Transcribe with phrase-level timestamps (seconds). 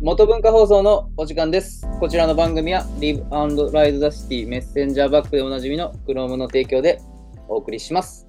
[0.00, 1.86] 元文化放送のお時間です。
[2.00, 7.02] こちらの番組は Live and Ride the City メッセンジャーバックでおなじみの Chrome の提供で
[7.48, 8.26] お送りします。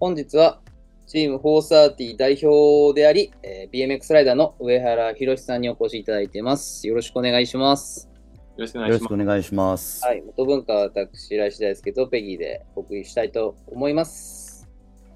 [0.00, 0.60] 本日は
[1.06, 6.86] チーム430代表であり、えー BMX ライダーの上原博さんにお越しいただいています。
[6.88, 8.08] よろしくお願いします。
[8.56, 10.04] よろしくお願いします。
[10.04, 14.66] はい、元文化は私、来志大輔とペギーでお送りしたいと思います。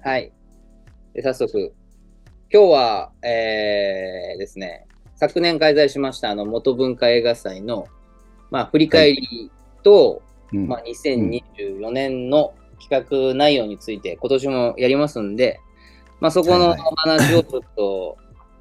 [0.03, 0.31] はい。
[1.13, 1.73] で早速、
[2.53, 4.85] 今日は、えー、ですね、
[5.15, 7.87] 昨年開催しました、あの、元文化映画祭の、
[8.51, 9.51] まあ、振り返り
[9.83, 10.21] と、
[10.53, 15.59] うんまあ、2024年の企画内容について、今年もやりますんで、
[16.19, 18.17] まあ、そこの話をちょっと、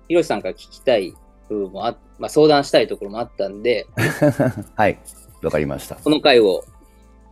[0.09, 1.15] ひろしさんから聞きたい
[1.49, 3.87] 部分もあ、まあ、相談したいところもあったんで、
[4.77, 4.99] はい、
[5.43, 5.97] わかりました。
[5.97, 6.65] この回を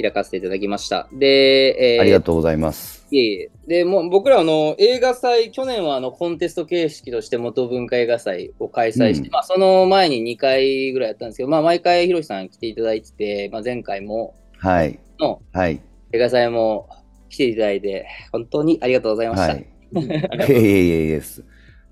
[0.00, 1.08] 開かせていただきました。
[1.12, 3.06] で、えーありがとうございます。
[3.10, 3.50] いえいえ。
[3.66, 15.80] で、もう僕らあの映画祭、去年はあのコンテスト形式として元文化映画祭を開催して、うんまあその前に2回ぐらいやったんですけど、まあ毎回ひろしさん来ていただいてて、まあ前回もはい、のはい、
[16.12, 16.88] 映画祭も
[17.28, 19.52] 来ていただいて、本当にありがとうございました。
[19.52, 19.66] はい。
[19.92, 19.98] い
[20.48, 21.44] えいえいえです。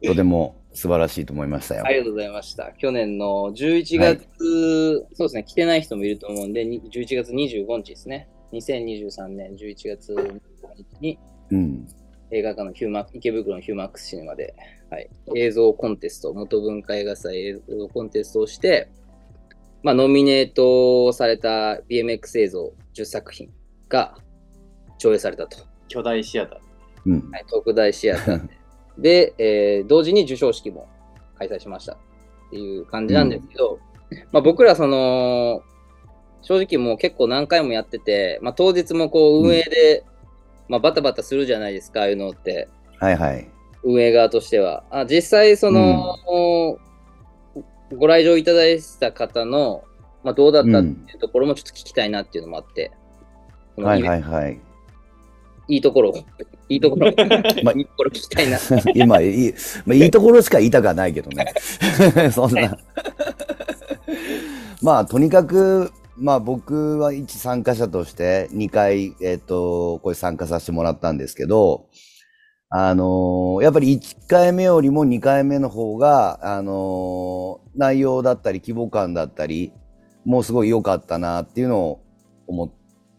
[0.05, 1.89] とても素晴らしいと思いましたよあ。
[1.91, 2.73] りがとうございました。
[2.73, 8.28] 去年の11月、そうですね、来てない人もいると思うんで、に11月25日ですね。
[8.53, 10.39] 2023年11月25
[10.77, 11.19] 日に
[11.51, 11.89] うん。
[12.31, 14.55] 映画館のヒューマ池袋のヒューマックスシネマで、
[14.91, 18.89] はい、映像コンテスト、元文化映画祭映像コンテストをして、
[19.83, 23.51] まあ、ノミネートされた BMX 映像10作品
[23.89, 24.17] が
[24.98, 25.58] 上映されたと。
[25.89, 26.64] 巨大シアター。
[27.07, 27.31] うん。
[27.31, 28.55] はい、特大シアターで。
[28.99, 30.89] で、えー同時に授賞式も
[31.39, 31.97] 開催しましたっ
[32.51, 33.79] ていう感じなんですけど、
[34.33, 35.63] まあ、僕らその、
[36.43, 40.05] 正直もう結構何回もやってて、まあ、当日もこう運営で、
[40.69, 42.69] まあ、バタバタするじゃないですか、ああいうのって。
[42.98, 43.48] はいはい。
[43.83, 44.85] 運営側としては。
[44.91, 46.17] あ実際、その、
[47.97, 49.85] ご来場いただいた方の、
[50.23, 52.93] まあ、どうだったっていうところもちょっと聞きたいなっていうのもあって、
[53.77, 54.61] はいはいはい。
[55.69, 56.14] いいところ、
[56.69, 57.13] いいところ、
[57.63, 58.58] まあいいところ聞きたいな。
[58.95, 59.55] 今いい、
[59.86, 61.52] まあ、いいところしか言いたくはないけどね。
[62.33, 62.77] そんな。
[64.83, 71.86] まあ、とにかく、まあ僕は一参加者として2回、えっ、と、これ参加させてもらったんですけど、
[72.70, 79.73] あのーやっぱり1回目よりも2回目の方が、あのー内容だったり規模感だったり、
[80.25, 82.01] もうすごい良かったなっていうのを
[82.46, 82.73] 思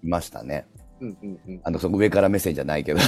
[0.03, 0.67] いましたね。
[1.05, 2.99] うんうんうんあの、その上から目線じゃないけど。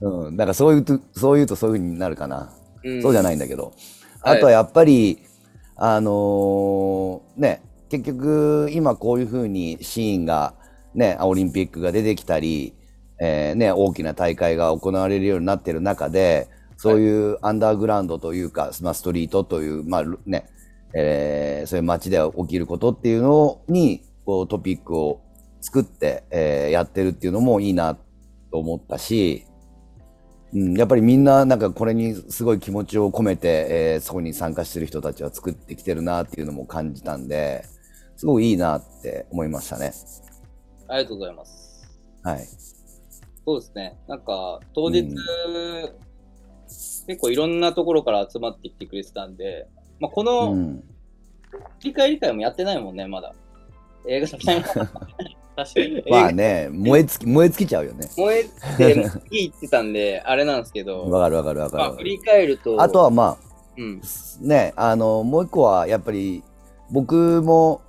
[0.00, 2.52] うん、だからそういうと、そういうとそういう風になるかな。
[2.84, 3.64] うんそうじゃないんだけど。
[4.20, 5.18] はいあとはやっぱり、
[5.76, 10.54] あのーね、結局今こういう風にシーンが、
[10.94, 12.74] ね、オリンピックが出てきたり、
[13.20, 20.48] えーね、大きな大会が行われるようになってる中で、そういうアンダーグラウンドというか、まあ、ストリートという、まあるね、
[20.94, 25.20] えーそういう街で起きることっていうのに、こうトピックを
[25.60, 29.44] 作って、えーやってるっていうのもいいなと思ったし、
[30.52, 37.64] うん、やっぱりみんななんかこれにすごい気持ちを込めて、えーそこに参加してる人たちは作ってきてるなっていうのも感じたんで、
[38.16, 39.92] すごいいいなって思いましたね。
[40.88, 41.88] ありがとうございます。
[42.22, 42.46] はい。
[43.44, 43.98] そうですね。
[44.08, 45.18] なんか、当日、うん
[47.06, 49.66] 結構いろんなところから集まってきてくれてたんで、
[49.98, 50.84] まあ、こうのん。
[51.80, 53.34] 振り返り会もやってないもんね、まだ。
[54.06, 54.62] 映画祭も
[55.56, 56.04] 確かに。
[56.08, 58.08] まあね、燃え尽き、燃え尽きちゃうよね。
[58.16, 58.44] 燃え
[58.76, 61.98] ていいって言ってたんで、あれなんですけど、わかるわかるわまあ、かる。
[61.98, 63.36] 振り返ると、あとはま
[63.76, 66.42] うん、あ、ね、あの、もう一個はやっぱり、
[66.90, 67.80] 僕も、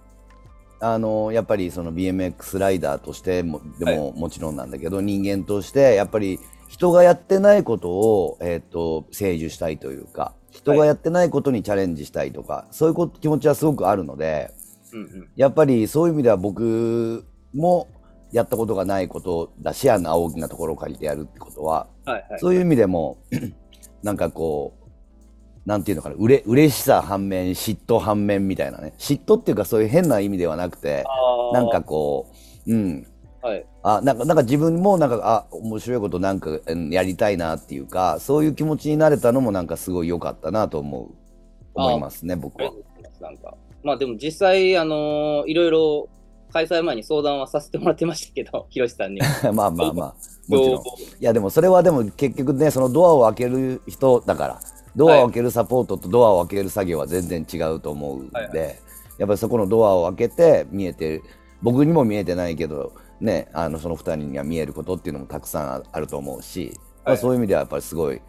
[0.80, 14.52] あの、やっぱりその BMX ライダーとしても、でももちろんなんだけど、人間として、やっぱり人がやってないことを、えっ、と、成就したいというか、人がやってないことにチャレンジしたいとか、そういうこと気持ちはすごくあるので、
[14.94, 17.88] うんうん、やっぱりそういう意味では僕も
[18.32, 22.40] やったことがないことだし、あの大きなところを借りてやるってことは、はいはい。
[22.40, 23.18] そういう意味でも、
[24.04, 24.80] なんかこう、
[25.66, 28.94] なんていうのかな、うれ、嬉しさ反面、嫉妬反面みたいなね。
[28.98, 31.04] 嫉妬っていうかそういう変な意味ではなくて、
[31.54, 32.28] なんかこ
[32.68, 33.08] う、うん。
[33.42, 33.66] はい。
[33.84, 41.10] あ、なんか、なんか自分もなんか、あ、面白いことなんかうんやりたいなっていうか、そういう気持ちになれたのもなんかすごい良かったなと思う、
[41.74, 42.72] 思いますね、僕は。
[43.22, 46.10] なんか、まあでも実際、あのーいろいろ
[46.52, 49.22] 開催前に相談はさせてもらってましたけど、ひろしさんに。
[49.22, 49.54] は。
[49.54, 50.16] まあまあまあ、
[50.48, 50.84] もちろん。
[50.84, 50.84] い
[51.20, 54.60] やでもそれはでも結局ね、そのドアを開ける人だから、
[54.96, 58.64] ドアを開けるサポートとドアを開ける作業は全然違うと思うんで、はいは
[59.20, 61.22] やっぱりそこのドアを開けて見えて
[61.62, 66.72] 僕にも見えてないけどねあのその2人には見えることっていうのもたくさんああると思うし、
[67.06, 68.22] まあ、そういう意味ではやっぱりすごい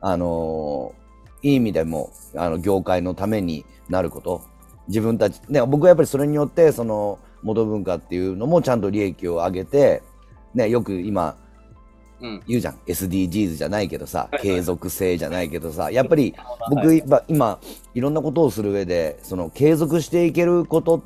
[0.00, 1.02] あのー
[1.44, 4.42] いい意味でもあの業界のためになること
[4.88, 10.02] 自分たち、ね、僕はやっぱりそれによってその元文化っていうのもちゃんと利益を上げて、
[10.54, 11.36] ね、よく今
[12.20, 12.42] うん。
[12.46, 16.34] 言うじゃん SDGs じゃないけどさはいはい継続性じゃないけどさやっぱり
[16.70, 17.58] 僕、はい今今
[17.94, 21.02] いろんなことをする上でその継続していけること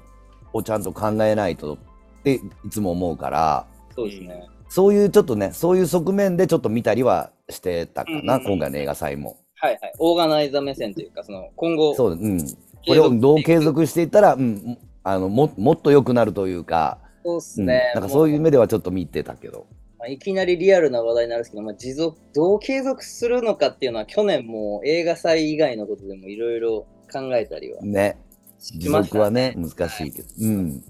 [0.52, 1.78] をちゃんと考えないとっ
[2.22, 4.46] ていつも思うからそうですね。
[4.68, 9.38] そういうちょっとねそういう側面でちょっと見たりはしてたかな、うんうんうん今回の映画祭も。
[9.58, 9.92] はいはい。
[9.98, 12.38] オーガナイザー目線というか、その今後、そううん、
[12.86, 17.92] これをどう継続していったら、うん、あのももっと良くなるというか、そうっすうん、ね。
[17.94, 19.66] なんかそういうも目ではちょっと見てたけど。
[19.98, 28.18] まあ、いきなりリアルな話題になるんですけど、まあ、持続、どう継続するのかっていうのは、去年も映画祭以外のことでもいろいろ考えたりはね
[28.58, 30.28] 持続はね難しいけど。
[30.40, 30.84] うん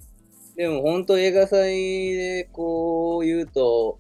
[0.56, 3.98] でも本当映画祭でこう言うと、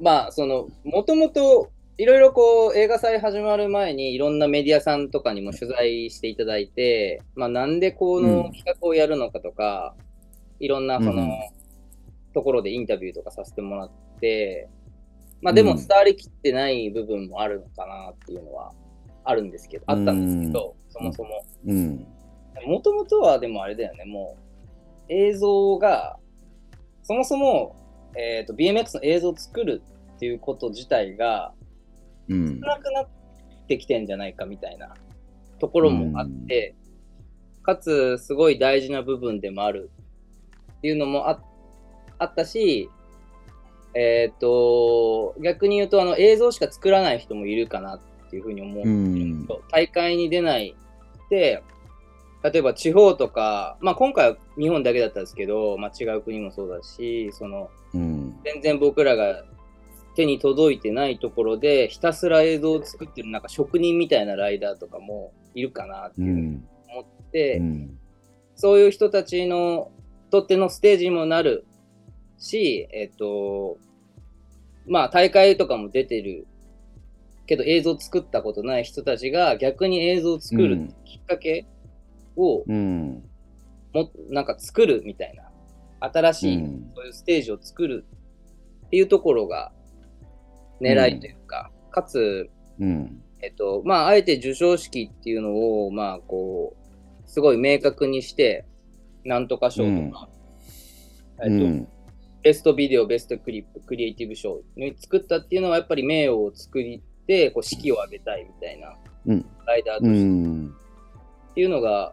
[0.00, 8.36] まあその、もともといろいろこう映画祭始まる前にいろんなメディアさんとかにも取材していただいて、まあなんでこうん。
[8.36, 9.94] の企画をやるのかとか、
[10.58, 11.28] いろんなその、うん
[12.34, 13.90] ところでインタビューとかさせてもらっ
[14.20, 14.68] て、
[15.42, 15.76] まあでもうん。
[15.76, 18.72] 伝わりきってない部分もあるのかなっていうのは
[19.24, 21.44] あるんですけど、あったんですけど、そもそも。
[21.66, 22.06] うん。
[22.66, 24.38] もともとはでもあれだよね、も
[25.10, 26.18] う映像が、
[27.02, 27.76] そもそも、
[28.16, 29.82] えー、と BMX の映像を作る
[30.16, 31.61] っていうこと自体がうん
[32.28, 33.08] 少なくなっ
[33.68, 34.94] てきてんじゃないかみたいな
[35.58, 36.74] ところもあって、
[37.62, 39.90] かつすごい大事な部分でもある
[40.78, 41.40] っていうのもあ
[42.18, 42.88] あったし、
[43.94, 48.82] えっ、と、逆に言うとあの映像しか作らない人もいるかなっていうふうに思う。
[48.84, 49.48] うん。
[49.70, 50.76] 大会に出ない
[51.30, 51.62] で、
[52.42, 58.34] 例えば地方とか、まあ、今回は日本だけだったんですけど、まあ、違う国もそうだし、そのうん。
[58.44, 59.44] 全然僕らが
[60.14, 66.68] 手に届いてないところでひたすら映像を作ってるなんか職人みたいなライダーとかもいるかなってういうふうにん。
[66.90, 67.98] 思って、うん。
[68.54, 69.90] そういう人たちの
[70.30, 71.66] とってのステージにもなる
[72.38, 73.78] し、えっと、
[74.86, 76.46] まあ大会とかも出てる
[77.46, 81.66] けど映像作ったことない人たちが逆に映像を作るきっかけ
[82.36, 83.24] をうん。
[83.92, 85.50] もなんか作るみたいな
[86.08, 86.92] 新しいうん。
[86.94, 88.04] そういうステージを作る
[88.86, 89.72] っていうところが
[90.82, 93.22] 狙いというか、かつ、うん。
[93.40, 98.64] えっと、まあ、あえて授賞式っていうのを、まあ、こう、すごい明確にして、
[99.24, 100.28] なんとか賞とか、
[101.44, 101.88] えっと、うん。
[102.42, 108.96] ベストビデオ、ベストクリップ、クリエイティブ賞に作ったっていうのは、やっぱり名誉を作って、こう、式を上げたいみたいな、
[109.26, 109.46] うん。
[109.66, 110.24] ライダーとうして。
[110.24, 110.74] ん
[111.52, 112.12] っていうのが、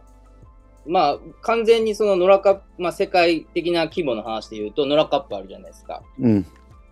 [0.86, 6.02] まあ、完全にそのノラカップ、まあ、世界的な規模の話で言うと、ノラカップあるじゃないですか。
[6.18, 6.46] うん。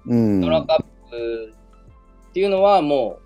[0.07, 0.41] うん。
[0.41, 1.55] ノラカップ
[2.29, 3.21] っていうのはも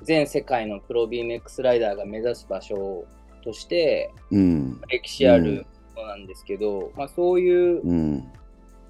[0.00, 3.04] う全世界のプロ BMX ライダーが目指す場所
[3.42, 5.66] としてうん歴史ある
[5.96, 8.32] ものなんですけど、まあ、そういううん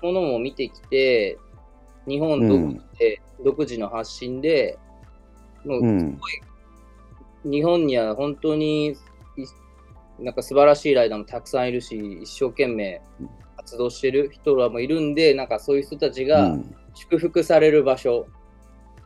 [0.02, 1.38] ものも見てきて
[2.06, 4.78] 日本独自で、独自の発信で
[5.64, 6.20] もううん
[7.44, 8.96] 日本には本当にい
[10.18, 13.00] なんか素晴らしいライダーもたくさんいるし一生懸命
[13.56, 16.74] 活動してる人らもいるんでなんかそういう人たちが、うん。
[16.98, 18.26] 祝福される場所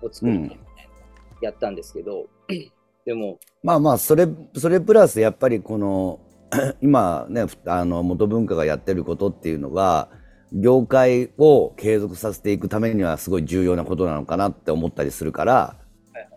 [0.06, 0.72] を作りたいみたいな、うん
[1.42, 2.28] やったんですけど、
[3.04, 6.20] でも、まあまあそれそれプラスやっぱりこの
[6.80, 10.08] 今ねふあの元文化がやってることっていうのが
[10.52, 16.28] 業界を継続させていくためにはすごい重要なことなのかなって思ったりするから、はい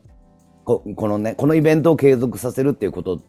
[0.65, 3.21] ここのねこのイベントを継続させるっていうこと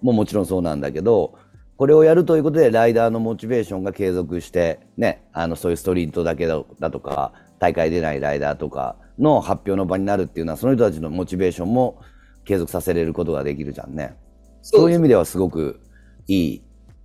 [0.00, 1.34] ももちろんそうなんだけど
[1.76, 12.00] これをやるということでライダーのモチベーションが継続してねあのそういうストリートだけだだとか大会出ないライダーとかの発表の場になるっていうのはその人たちのモチベーションも
[12.44, 14.16] 継続させれることができるじゃんね。
[14.62, 15.80] そういう意味ではすごく
[16.26, 16.62] いい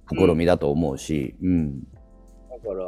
[0.09, 1.79] 試みだと思うし、うん。
[1.81, 1.87] だ
[2.63, 2.85] から、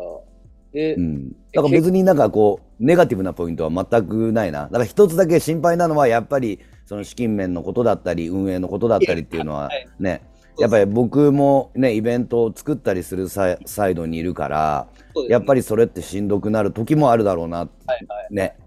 [0.72, 1.32] で、うん。
[1.54, 4.64] だから別になんかこう、ネガティブなポイントは全くないな。
[4.64, 10.24] だから一つだけ心配なのはやっぱり、その資金面のことだったり、運営のことだったりっていうのははいね、
[10.60, 18.58] やっぱり僕もね、イベントを作ったりするサイサイドにいるから、ねやっぱりそれってしんどくなる時もあるだろうな、はいはい、ね。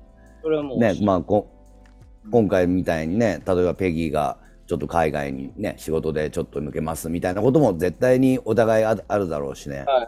[0.46, 1.50] それはもう、ね、まあこ、
[2.30, 4.38] 今回みたいにね、例えばペギーが
[4.68, 9.78] ちょっと海外にね、仕事でちょっと抜けますみたいなことも絶対にお互いああるだろうしね。
[9.78, 10.06] はい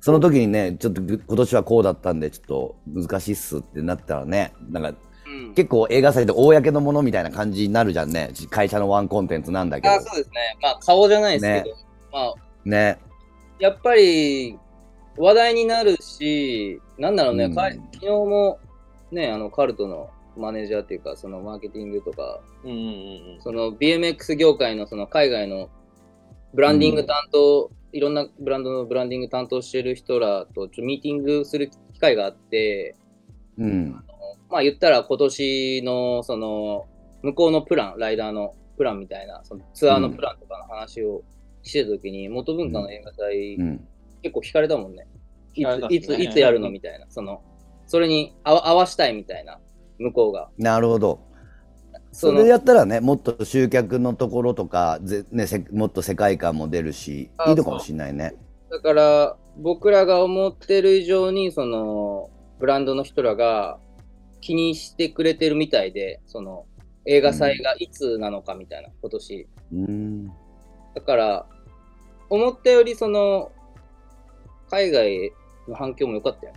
[0.00, 8.30] その時にね、ちょっと今年はこうだったんで、ちょっと難しいっすってなったらね、なんか、うんうん結構映画祭で公のものみたいな感じになるじゃんね。
[8.48, 9.94] 会社のワンコンテンツなんだけど。
[9.94, 10.56] あそうですね。
[10.62, 11.76] まあ、顔じゃないですけど、
[12.12, 12.98] まあ、ね。
[13.58, 14.56] やっぱり
[15.16, 18.60] 話題になるし、なんだろうね、うん昨日も
[19.10, 25.68] ね、あのカルトのマネージャーっていうか、そのマーケティングとか、うんうんうんその BMX 業界のその海外の
[26.54, 32.96] ブランディング担当、いろんなブランドのブランディング担当してる人らとちょっとミーティングする機会があって、
[33.58, 33.92] うん。
[34.50, 36.86] まあ言ったら今年のその
[37.22, 41.22] 向こうのプラン、ライダーのプランみたいな、そのツアーのプランとかの話を
[41.62, 43.88] してたときに、元文化の映画祭、うん。
[44.22, 45.06] 結構聞かれたもんね。
[45.54, 47.42] い聞かれたっすねついついつやるのみたいな、その
[47.88, 49.58] それに合わ合わしたいみたいな、
[49.98, 50.50] 向こうが。
[50.58, 51.20] なるほど。
[52.12, 58.34] それやったらね、もっと集客のところとか、ぜね、せもっと世界観も出るし、あいいのかもしれないね。
[58.70, 63.78] だから僕らが思ってる以上にそのブランドの人らが
[64.42, 66.66] 気にしてくれてるみたいで、その
[67.06, 69.48] 映画祭がいつなのかみたいな、今年。
[69.72, 70.26] うん。
[70.94, 71.46] だから、
[72.28, 73.50] 思ったよりその
[74.70, 75.32] 海外
[75.66, 76.52] の反響も良かったよ。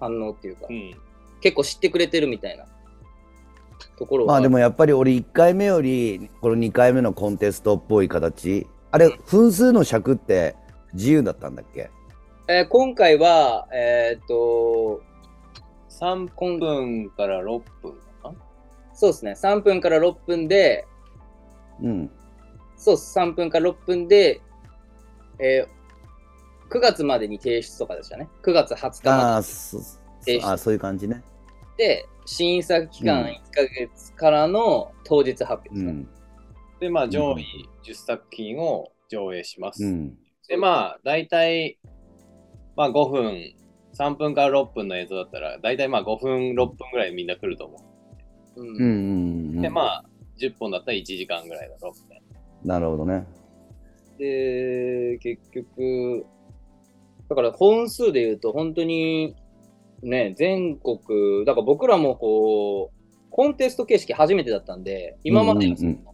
[0.00, 0.94] 反応っていうか、うん。
[1.40, 2.66] 結構知ってくれてるみたいな
[3.98, 4.34] ところは。
[4.34, 8.66] まあでもやっぱり俺1回目より、この2回目のコンテストっぽい形。
[8.90, 10.56] あれ、分数の尺って
[10.94, 11.90] 自由だったんだっけ？
[12.48, 15.02] えー今回は、えーっと、
[15.90, 18.34] 3分から6分かな？
[18.94, 20.86] そうですね、3分から6分で、
[21.82, 22.10] うん。
[22.76, 24.40] そうっす、3分から6分で、
[25.38, 25.75] えー
[26.68, 28.28] 9月までに提出とかでしたね。
[28.42, 29.78] 9月20日あまあ、そ
[30.20, 31.22] 提出あそういう感じね。
[31.78, 35.90] で、審査期間うん1ヶ月からの当日発表ですね。
[35.90, 36.08] うん。
[36.80, 37.44] で、まあ、上位
[37.84, 39.84] 10作品を上映します。
[39.84, 40.18] うん。
[40.48, 41.78] で、まあ、大体、
[42.76, 43.54] まあ、5分、
[43.98, 47.78] 3分から6分の映像だったら、大体まあ5分、6分ぐらいみんな来ると思
[48.56, 49.58] うんうんうんうん。
[49.58, 49.62] う。
[49.62, 50.04] で、まあ、
[50.38, 52.22] 10本だったら1時間ぐらいだろうみたい
[52.64, 52.74] な。
[52.74, 53.26] なるほどね。
[54.18, 56.26] で、結局、
[57.28, 59.34] だから本数で言うと、本当に
[60.02, 66.06] ね、全国、だから僕らもこう、コンテスト形式初めてだったんで、今までうんうん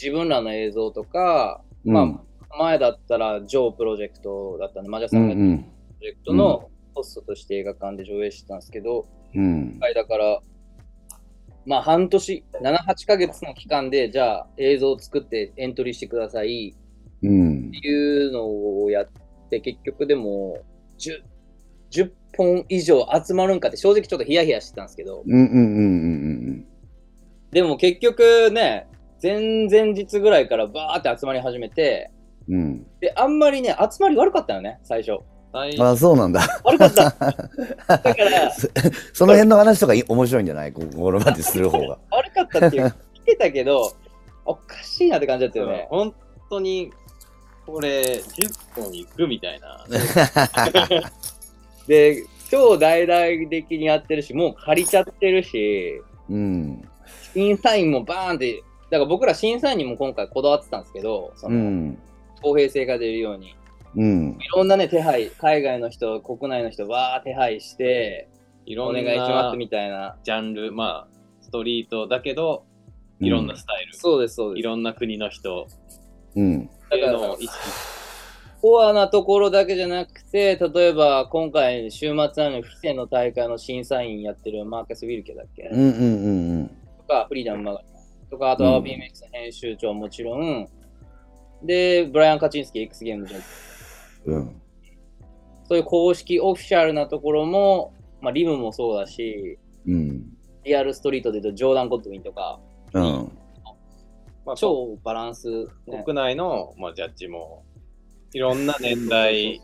[0.00, 1.92] 自分らの映像とか、うん。
[1.92, 9.70] まあ、前だったら、ジョープロジェクトだったんで、マジャさうんんがやってるプロジェクトのホストとして映画館で上映してたんですけど、うん。
[9.72, 10.40] 今回だから、
[11.64, 16.74] まあ半年、7、8ヶ月の期間で、じゃあ映像を作ってエントリーしてください
[17.22, 17.68] うん。
[17.68, 19.08] っていうのをやっ
[19.60, 20.58] て、結局でも
[20.98, 21.22] 10、
[21.90, 25.60] 10本以上集まるんかって正直ちょっとヒヤヒヤしてたんですけど、うんうんうんう
[26.50, 26.66] ん
[27.52, 28.88] でも結局ね、
[29.22, 32.10] 前々日ぐらいからバーって集まり始めて、
[32.48, 32.86] うんうん。
[32.98, 35.18] で、あんまりね、集まり悪かったよね、最初。
[35.52, 36.40] 最あ、そうなんだ。
[36.64, 37.10] 悪かった。
[37.12, 38.50] だから、
[39.12, 40.72] その辺の話とかい面白いんじゃない？
[40.72, 41.98] ここれまでする方が。
[42.10, 43.92] 悪かったっていう、来てたけど、
[44.46, 45.86] おかしいなって感じだったよね。
[45.90, 46.14] 本
[46.48, 46.90] 当に、
[47.66, 49.84] これ、10本いくみたいな。
[51.86, 56.88] で、超大々的にやってるし、もう借りちゃってるし、うん。
[57.32, 61.98] 審査員もバーンって、だから僕ら審査員にも今回こだわってたんですけど、そうのん。
[62.42, 63.54] 公平性が出るように。
[63.96, 64.38] うん。
[64.40, 68.28] いろんなね、手配、海外の人、国内の人、わー手配して、
[68.66, 70.16] いろんお願いしまなすみたいな。
[70.24, 72.64] ジャンル、まあ、ストリートだけど、
[73.20, 74.60] いろんなスタイル、そうです、そうです。
[74.60, 75.68] いろんな国の人
[76.34, 76.70] うん。
[76.92, 77.58] っていうのを意識
[78.60, 86.68] コアなところだけじゃなくて、例えば今回週末なのに、フィセの大会の審査員やってるマーケス・ウィルケだっけ、うんうんうん
[86.98, 90.68] とか、フリーダム・マガジンとか、あとはうん BMX 編集長もちろん、
[91.64, 93.34] で、ブライアン・カチンスキー X ゲームズ
[94.26, 94.34] うん。
[94.36, 94.62] うん。
[95.64, 99.58] そういう公式オフィシャルなところも、まあ、リムもそうだし、
[99.88, 100.24] うん。
[100.64, 102.60] リアルストリートで言うとジョーダン・ゴッドウィンとか、
[102.92, 103.38] うん。
[104.44, 105.48] まあ、超バランス、
[105.86, 107.64] ね、国内の、まあ、ジャッジも、
[108.32, 109.60] いろんな年代、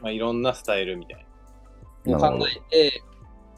[0.00, 1.26] まあ、いろんなスタイルみたい
[2.04, 2.18] な。
[2.18, 3.02] 考えて、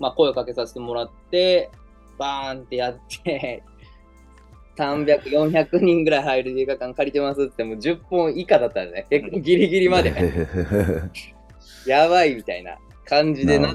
[0.00, 1.70] まあ、声をかけさせてもらって、
[2.18, 3.62] バーンってやって、
[4.76, 9.06] 300、400人ぐらい入る映画館借りてますっても10本以下だったんね。
[9.10, 10.12] 結構ギリギリまで、
[11.86, 13.74] やばいみたいな感じでな。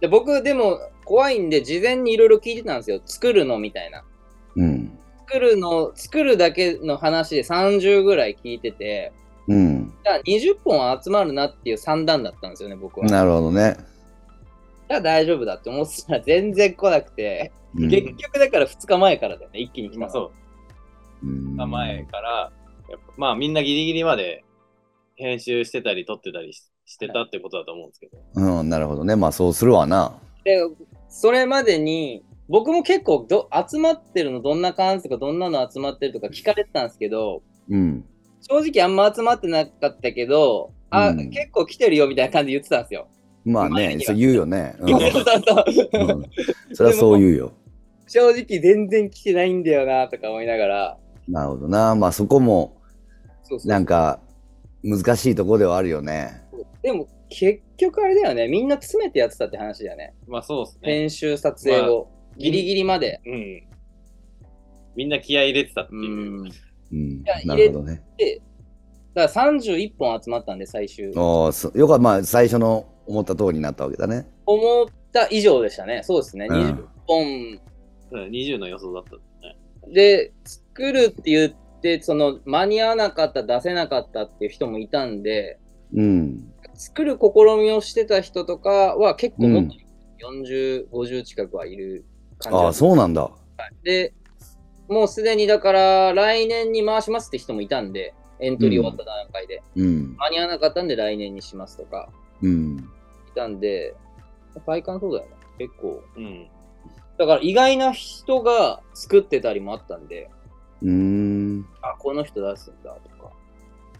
[0.00, 3.00] で僕、でも怖いんで、事前にいろいろ聞いてたんですよ。
[3.04, 4.04] 作るのみたいな。
[4.56, 4.98] うん。
[5.26, 9.12] 作るの、作るだけの話で30ぐらい聞いてて、
[9.48, 9.92] うん。
[10.04, 13.06] じゃあ20本集まるなっていう算段だったんですよね、僕は。
[13.06, 13.76] じなるほどね。
[14.94, 19.98] ゃあ大丈夫だって思ってたら全然来なくて、うん結局だから2日前からだよね、一気に来。
[19.98, 20.32] まあそ
[21.22, 22.52] う、うん2日前から、
[22.88, 24.44] やっぱまあみんなギリギリまで
[25.14, 28.18] 編集してたり撮ってたりししてたってことだと思うんですけど。
[28.34, 29.14] うん、なるほどね。
[29.14, 30.18] まあそうするわな。
[30.42, 30.58] で、
[31.08, 38.04] それまでに、僕も結構ど集まってるのどんな感じとかどんなの集まってるとか聞かれてたんですけど、うん。
[38.40, 43.06] 正直あんま集まってなかったけど、あ、うん結構来てるよみたいな感じで言ってたんですよ。
[43.44, 44.74] まあね、そう言うよね。
[44.80, 46.24] うん そうそうそううん
[46.74, 47.52] それはそう言うよ。
[48.08, 51.94] 正直全然来てないんだよなとか思いながら、なるほどな。
[51.94, 52.76] まあそこも、
[53.44, 54.20] そうそうなんか、
[54.82, 56.42] 難しいところではあるよね。
[56.82, 60.14] でも結局あれだよね、みんな詰めてやってたって話だよね。
[60.26, 60.92] まあそうですね。
[60.92, 63.20] 編集撮影を、ギリギリまで。
[63.26, 63.62] うん。
[64.96, 66.44] みんな気合い入れてたってういう。
[66.44, 66.48] ん。
[66.48, 66.54] だ
[66.92, 67.44] うんや。
[67.44, 68.02] なるほどね。
[69.14, 71.10] から31本集まったんで、最終。
[71.10, 74.26] おーそよかった、まあ最初の思った通りになったわけだね。
[74.46, 76.02] 思った以上でしたね。
[76.04, 76.46] そうですね。
[76.48, 77.60] うん20本
[78.12, 79.92] うん20の予想だったんだね。
[79.92, 85.58] で作るって言って、その間に合わなかった、出せなかったっていう人もいたんで、
[85.94, 86.46] うん。
[86.74, 89.74] 作る試みをしてた人とかは結構もっと
[90.24, 92.04] 40、50近くはいる
[92.40, 93.30] 感じああ、そうなんだ。
[93.82, 94.12] で、
[94.88, 99.62] もうすでにだから来年に回しますって人もいたんで、エントリー終わった段階で。
[99.76, 100.16] うん。
[100.18, 102.08] 間に合わなかったんで来年にしますとか
[102.42, 102.78] うん。
[102.78, 103.94] いたんで、
[104.66, 105.36] 体感そうだよね。
[105.58, 106.02] 結構。
[106.16, 106.48] うん。
[107.18, 110.30] だから意外な人が作ってたりもあったんで、
[110.82, 111.66] うーん。
[111.82, 113.30] あ、この人出すんだとか。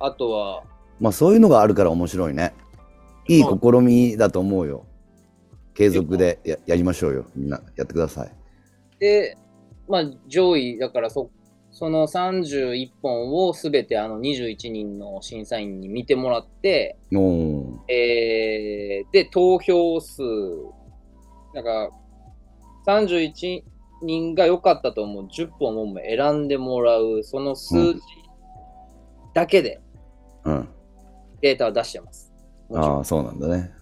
[0.00, 0.62] あとは、
[0.98, 2.54] まあそういうのがあるから面白いね。
[3.28, 4.86] いい試みだと思うよ。
[5.80, 7.24] 継続でややりましょうよ。
[7.34, 8.32] みんなやってください。
[8.98, 9.38] で、
[9.88, 11.30] まあ上位、だからそ
[11.70, 16.98] その31本をすべてあの21人の審査員に見てもらって、
[17.88, 20.20] えーで、投票数、
[21.54, 21.90] なんか、
[22.86, 23.62] 31
[24.02, 28.00] 人が良かったと思う10本を選んでもらう、その数字
[29.32, 29.80] だけで
[30.44, 30.68] うん。
[31.40, 32.30] データを出してます。
[32.74, 33.79] ああ、そうなんだね。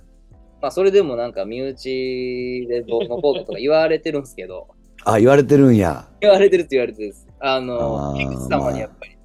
[0.61, 4.69] まあ、それでもなんか身内でどうのこうのとか言われてるんですけど、
[5.05, 6.09] あ、言われてるんや。
[6.21, 7.29] 言われてるって言われてるんです。
[7.41, 9.17] あの、菊池様にやっぱり、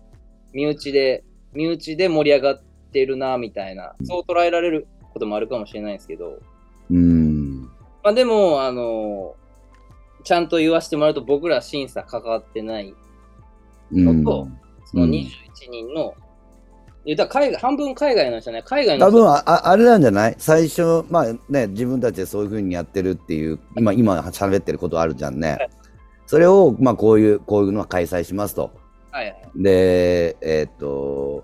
[0.53, 1.23] 身内で、
[1.53, 6.39] 身内で盛り上がってるな、みたいな、そう捉えられることもあるかもしれないんですけど、
[6.91, 7.63] うーん。
[8.03, 9.35] まあでも、あの、
[10.23, 12.93] ちゃんと言わせてもらうと、僕ら審査関わってない、
[13.91, 14.23] うん。
[14.23, 14.47] と
[14.85, 15.27] そのうん21
[15.69, 16.13] 人の、
[17.05, 20.35] 言ったら海外、半分海外の人ね、海外の人多分あああれなんじゃない？
[20.37, 25.49] 最初、まあね、自分たちでそういうふうにやってるっていう、今、今喋ってることあるじゃんね。
[25.51, 25.69] はい
[26.25, 28.71] それを、まあ、こういう、こういうのは開催しますと。
[29.11, 29.37] はいはい。
[29.57, 31.43] で、えーっと、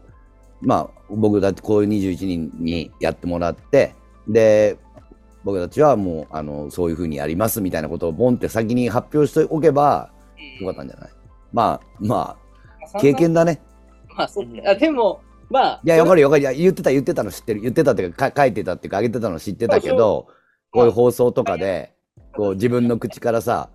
[0.61, 3.93] まあ、僕だってこういう21人にやってもらって、
[4.29, 4.77] で、
[5.43, 10.11] 僕たちはもう、あの、そういうふうにやりますみたいなことをボンって先に発表しておけば
[10.61, 11.09] よかったんじゃない？
[11.51, 12.37] まあ、ま
[12.95, 13.61] あ、経験だね。
[14.15, 16.51] まあ、そうあでも、まあ、いや、わかるよ、わかるよ。
[16.51, 17.61] いや言ってた、言ってたの知ってる。
[17.61, 20.27] 言ってたっていうか、か書いてたっていうか、あげてたの知ってたけど、
[20.71, 21.93] こういう放送とかで、
[22.33, 23.69] こう自分の口からさ、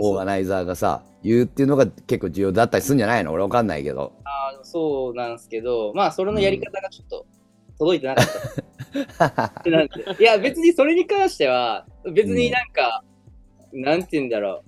[0.00, 3.32] オーガナイザーがさ、言うっていうのが結構重要だったりするんじゃないの？
[3.32, 4.12] 俺わかんないけど。
[4.24, 7.26] あーそうなんですけど、まあ、それのやり方がちょっと
[7.78, 8.26] 届いてなかっ
[9.62, 9.70] た。
[9.70, 13.02] んでいや、別にそれに関しては、別になんか、
[13.72, 14.62] なんて言うんだろ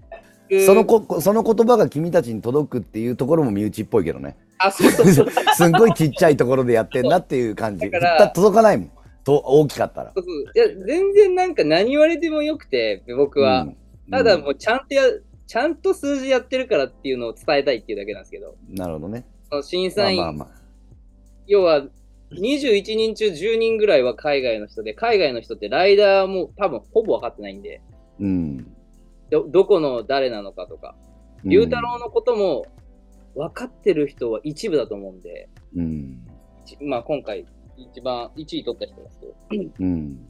[0.51, 0.61] う。
[0.64, 4.37] そのこ、その言葉が君たちに届くっていうところも身内っぽいけどね。
[4.59, 5.27] あ、そうそうそう。
[5.55, 7.90] すんごいちっちゃいところでやってんなっていう感じ。
[7.90, 8.90] だからだ届かないもん。
[9.25, 10.12] と大きかったら。
[10.14, 13.62] そうそういや、全然なんか何言われてもよくて、僕は。
[13.62, 13.77] うん
[14.09, 15.03] ただもうちゃんとや、
[15.47, 19.25] ちゃんと数字やってるからっていうのを伝えたいっていうだけなんですけど、うんなるほどね。
[19.51, 20.49] その審ま査員、あまあまあ。
[21.47, 21.87] 要は
[22.33, 27.81] 21人中10人ぐらいは海外の人で、海外の人ってライダーも多分ほぼ分かってないんで、
[28.21, 28.73] うん。
[29.31, 32.66] どどこの誰なのかとか、うん龍太郎のことも
[33.37, 36.27] 分かってる人は一部だと思うんで、うん。
[36.64, 37.44] 一まあ今回
[37.77, 39.35] 一番1位取った人ですけど、
[39.81, 40.27] うん。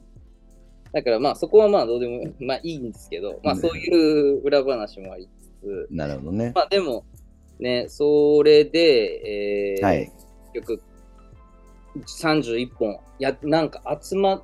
[0.91, 6.51] だからまあそこはまあどうでもまあいいんですけど、まあそういう裏話もありつつ、なるほどね。
[6.53, 7.05] まあでも
[7.59, 10.11] ね、それで、えーはい。
[10.53, 10.81] 結局
[12.05, 14.43] 31本や、なんか集まっ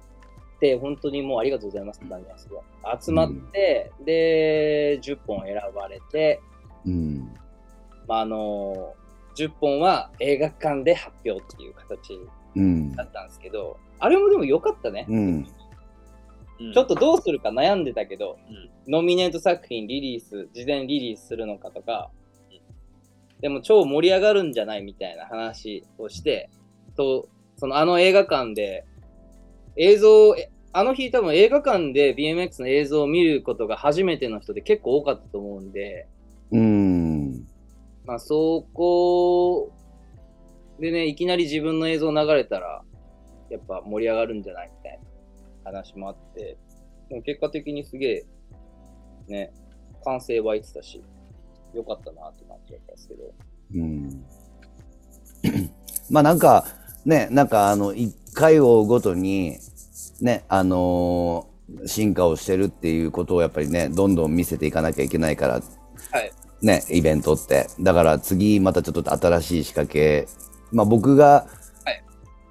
[0.60, 2.64] て、本当にもうありがとうございますって感じなんですけど、
[3.02, 6.40] 集まって、で、10本選ばれて、
[6.86, 7.34] うん。
[8.08, 8.96] まあ、あの
[9.36, 12.20] 10本は映画館で発表っていう形
[12.56, 13.04] うんだ。
[13.04, 15.08] ったんですけど、あれもでも良かったね。
[16.74, 22.12] ちょっとどうするか悩んでたけど、うんノミネート作品リリース、事前リリースするのかとか、
[23.40, 26.50] でも超盛り上がるんじゃないみたいな話をして、
[26.98, 28.86] と、そのあの映画館で、
[29.78, 36.08] 映像、えあの日多分映画館で BMX の映像を見ることが初めての人で結構多かったと思うんで、
[36.52, 37.23] うん。
[38.04, 39.72] でまあそこ
[40.80, 42.84] でね、いきなり自分の映像流れたら、
[43.50, 45.00] やっぱ盛り上がるんじゃないみたい
[45.64, 46.58] な話もあって、
[47.10, 48.26] でも結果的にすげえ
[49.28, 49.54] ね、
[50.04, 51.02] 歓声湧いてたし、
[51.74, 53.34] よかったなって感じだったんですけど。
[53.76, 54.26] うん。
[56.10, 56.66] まあなんか、
[57.06, 59.58] ね、なんかあの、一回を追うごとに、
[60.22, 61.54] ね、あのー
[61.86, 65.60] 進化をしてるっていうことをやっぱりね、どんどん見せていかなきゃいけないから、は
[66.20, 66.32] い。
[66.64, 67.68] ね、イベントって。
[67.80, 70.28] だから次またちょっと新しい仕掛け、
[70.72, 71.46] まあ僕が、
[71.86, 72.04] はい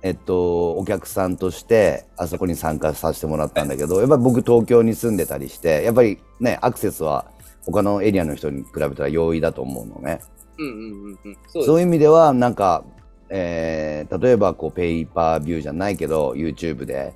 [0.03, 7.27] えっと、お客さんとしてあそこに参加させてもらったんだけど、やっぱり僕東京に住んでたりして、やっぱりね、アクセスは
[7.65, 10.21] 他のエリアの人に比べたら容易だと思うのね。
[10.59, 11.37] うんうんうんうん。
[11.49, 11.81] そう。
[11.81, 12.85] いう意味では、なんか、
[13.31, 17.15] えー例えばこう、ペーパービューじゃないけど、YouTube で、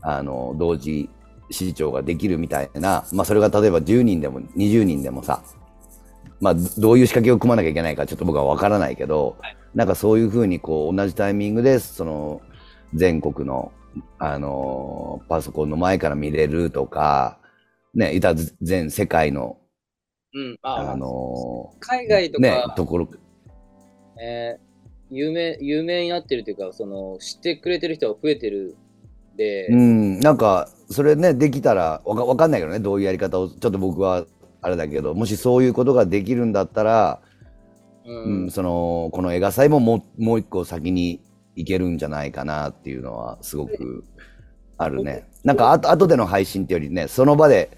[0.00, 1.10] あの、同時
[1.50, 5.42] 視聴ができるみたいな、まあ、それが例えば10人でも20人でもさ、
[6.44, 12.40] まあ、どどういう仕掛けを組まなきゃいけないかちょっと僕は分からないけど、はいなんかそういうふうにこう、同じタイミングで、その、
[12.94, 13.72] 全国の、
[14.18, 17.38] あのパソコンの前から見れるとか、
[17.92, 19.58] ね、いたら全世界の、
[20.32, 20.58] うん。
[20.62, 23.08] あ、あの海外とか、ね、ところ、
[24.20, 24.64] えー
[25.10, 28.76] 有名、有名になってるというか、その、知ってくれてる人が増えてる
[29.34, 34.24] んで、うん、なんか、それね、できたらわか、わかんないけどね、どういうやり方を、ちょっと僕は、
[34.64, 37.20] あれだけど、もしそういうことができるんだったら、
[38.06, 41.20] うんうん、その、この映画祭ももう、もう一個先に
[41.54, 44.04] 行けるんじゃないかなっていうのは、すごく
[44.78, 45.28] あるね。
[45.44, 47.76] なんか、あと、後での配信ってよりね、その場で、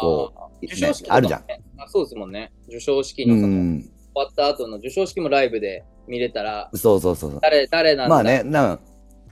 [0.00, 1.46] こあう、ー授賞式とかあるじゃん。
[1.46, 2.50] ねあそうですもんね。
[2.64, 7.40] 授賞式うのその、終ん、わった後の授賞式もライブで見れたら、そうそうそうそう。
[7.40, 8.80] 誰、誰なんだまあね、なん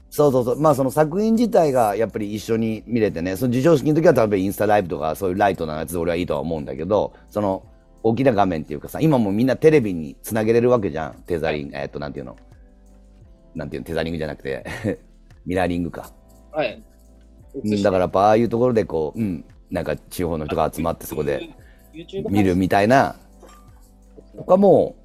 [0.09, 0.59] そうそうそう。
[0.59, 7.65] まあその作品自体がやっぱり一緒に見れてね、その授賞式の時は多分インスタライブとかそういうライトなやつで俺はいいとは思うんだけど、その
[8.03, 11.23] 大きな画面っていうかさ、今もうみんなテレビにつなげれるわけじゃん。
[11.25, 12.37] テザリング、えっと、なんていうの？
[13.55, 14.63] なんていうの、テザリングじゃなくて、
[15.45, 16.11] ミラーリングか。
[16.51, 16.83] はい。
[17.63, 21.49] うんだからやっぱああいうところでこう、うん、なんか地方の人が集まってそこで
[22.29, 23.15] 見るみたいな、
[24.37, 24.95] 他も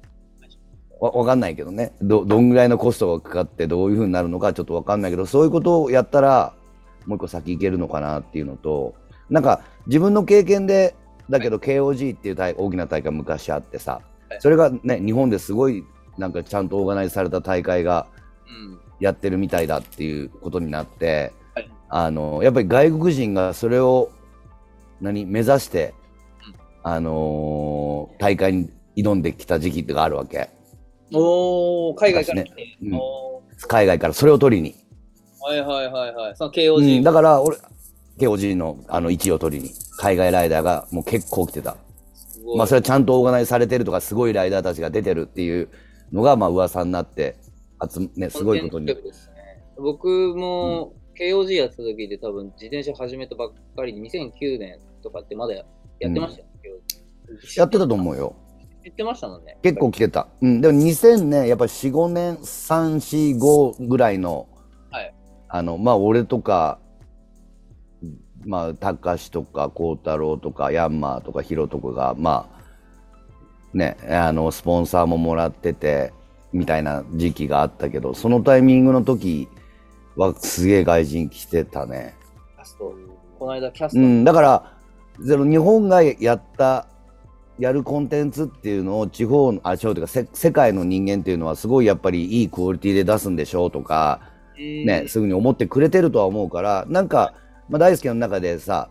[1.01, 1.93] わわかんないけどね。
[2.01, 6.53] ど、どんぐらいのコストがかかってどういうふうになるのかちょっとわかんないけど、そういうことをやったら、
[7.07, 8.93] もう一個先行けるのかなっていうのと、
[9.29, 10.95] なんか自分の経験で、
[11.29, 15.83] だけど KOG っていう大大きな大会昔あってさはい、それがね、日本ですごい
[16.17, 18.07] なんかちゃんとオーガナイズされた大会が
[18.47, 18.79] うん。
[18.99, 21.71] やってるみたいだっていうことになって、はい。
[21.89, 24.11] あのやっぱり外国人がそれを
[25.01, 25.95] 何目指して、
[26.47, 26.55] うん。
[26.83, 30.49] あのー大会に挑んできた時期があるわけ
[31.13, 32.77] おー、海外から来て。
[32.83, 32.93] うん。
[32.95, 34.75] お海外からそれを取りに、ー
[35.43, 36.35] はいはいはいはい。
[36.35, 36.99] そのう KOG。
[36.99, 37.57] ん、だから俺
[38.17, 39.71] KOG のあの1位を取りに。
[40.01, 41.77] 海外ライダーがもう結構来てた、
[42.57, 45.69] まあ、それはちゃんとオーガナイズされてるとかすごいライダーたちが出てるっていう
[46.11, 47.35] のがまあ噂になって
[47.87, 48.95] 集まね、すごいことに。
[49.77, 55.65] 僕も KOG やってた時で多分自転車始めたばっかりで2009年とかってまだやっ
[55.99, 56.47] てましたよ、
[57.27, 58.35] KOG やってたと思うよ
[58.83, 59.57] 言ってましたもんね。
[59.61, 60.27] 結構来てた。
[60.41, 60.61] うん。
[60.61, 64.47] でも2000年、やっぱり4、5年、3、4、5ぐらいの、
[64.89, 65.13] はい
[65.53, 66.79] あの、まあ、俺とか、
[68.45, 72.49] まあ、高志とか、孝太郎とか、ヤンマーとか、ヒロとかが、ま
[73.73, 76.13] あ、ね、あの、スポンサーももらってて、
[76.53, 79.49] みたいな時期があったけど、そのタイミングの時
[80.15, 82.15] は、すげえ外人来てたね。
[82.55, 82.95] キャスト、
[83.37, 84.77] この間キャスト、うん、だから、
[85.25, 86.87] その日本がやった、
[87.61, 94.19] やるコンテンツっていうのを地方の、あ、地方というかせ世界の人間っていうのはすごいやっぱりいいクオリティで出すんでしょうとか、
[94.57, 97.35] ね、すぐに思ってくれてるとは思うから、なんか、
[97.69, 98.89] まあ、大輔の中でさ、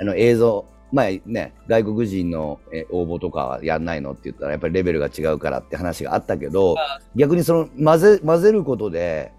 [0.00, 9.32] あの映像、前ね、外国人のえ応募とかはやんないのって言ったら、やっぱりレベルが違うからって話があったけどあ、逆にその混ぜ混ぜることで、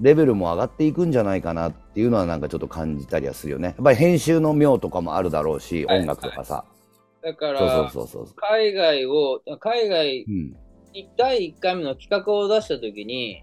[0.00, 3.68] レベルも上がっていくんじゃないかなっていうのはなんかちょっと感じたりはするよね。
[3.68, 6.66] やっぱり編集の妙とかもあるだろうし、はい音楽とかさ。
[7.24, 7.90] だから。
[8.36, 10.56] 海外を、海外うん。
[11.16, 13.42] 第1回目の企画を出したときに、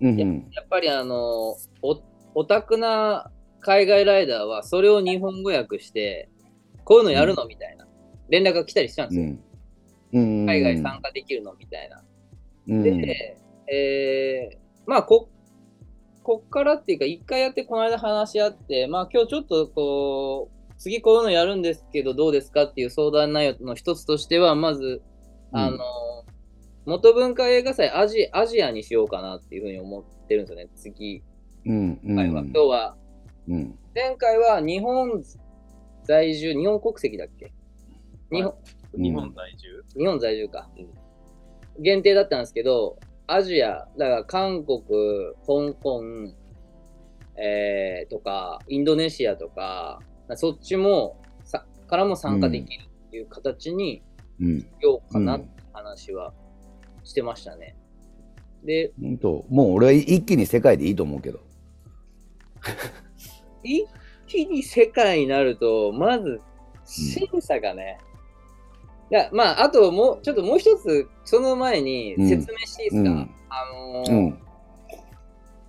[0.00, 0.48] うんうん。
[0.52, 2.02] やっぱりあの、お
[2.34, 6.28] オタクな海外ライダーはそれを日本語訳して、
[6.84, 7.86] こういうのやるのみたいな
[8.28, 9.26] 連絡が来たりしたんですよ。
[10.12, 10.42] うん。
[10.42, 10.46] うん。
[10.46, 12.04] 海外参加できるのみたいな。
[12.68, 12.82] うん。
[12.82, 13.36] で、
[13.72, 15.30] えー、まあこ、
[16.22, 25.02] こっからっていうか、一回やって、この間話し合って、まあ今日ちょっとこう、次こういうのやるんですけど、どうですかっていう相談内容の一つとしては、まず、
[25.52, 25.78] あの、
[26.86, 31.22] 元文化映画祭アジアジアにしようかなっていうふうに思ってるんですよね、次
[31.66, 32.00] うん。
[32.02, 32.16] うん。
[32.16, 32.40] 回は。
[32.40, 32.96] 今日は、
[33.46, 33.78] うん。
[33.94, 35.22] 前回は日本
[36.04, 37.52] 在住、日本国籍だっけ？
[38.32, 38.54] 日本
[38.96, 39.84] 日本在住？
[39.98, 40.70] 日本在住か。
[41.78, 44.80] 限定だったんですけど、アジア、だから韓国、
[45.46, 46.02] 香港、
[47.36, 50.00] えーとか、インドネシアとか、
[50.36, 54.02] そっちもさからも参加できるっていう形に
[54.40, 54.60] うん。
[54.60, 56.32] しようかなって話は
[57.04, 57.76] してましたね。
[58.64, 61.40] で、本当もう俺は一気に世界でいいと思うけど。
[63.62, 63.86] 一
[64.26, 66.40] 気に世界になると、まず
[66.84, 67.98] 審査がね、
[69.10, 74.38] いや、まあ、あともう、ちょっともう一つ、その前に説明していいですか、うんあのーうん。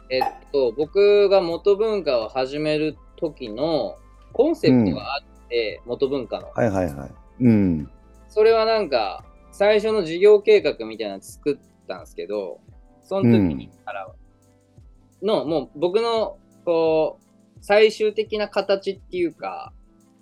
[0.09, 3.97] えっと、僕が元文化を始める時の
[4.33, 6.49] コンセプトがあって、元文化の。
[6.51, 7.11] はいはいはい。
[7.41, 7.91] うん。
[8.27, 12.59] それはなんか、最初の事業計画みたいなの作ったんですけど、
[13.03, 14.13] その時にから
[15.21, 19.73] の、もう僕の、こう、最終的な形っていうか、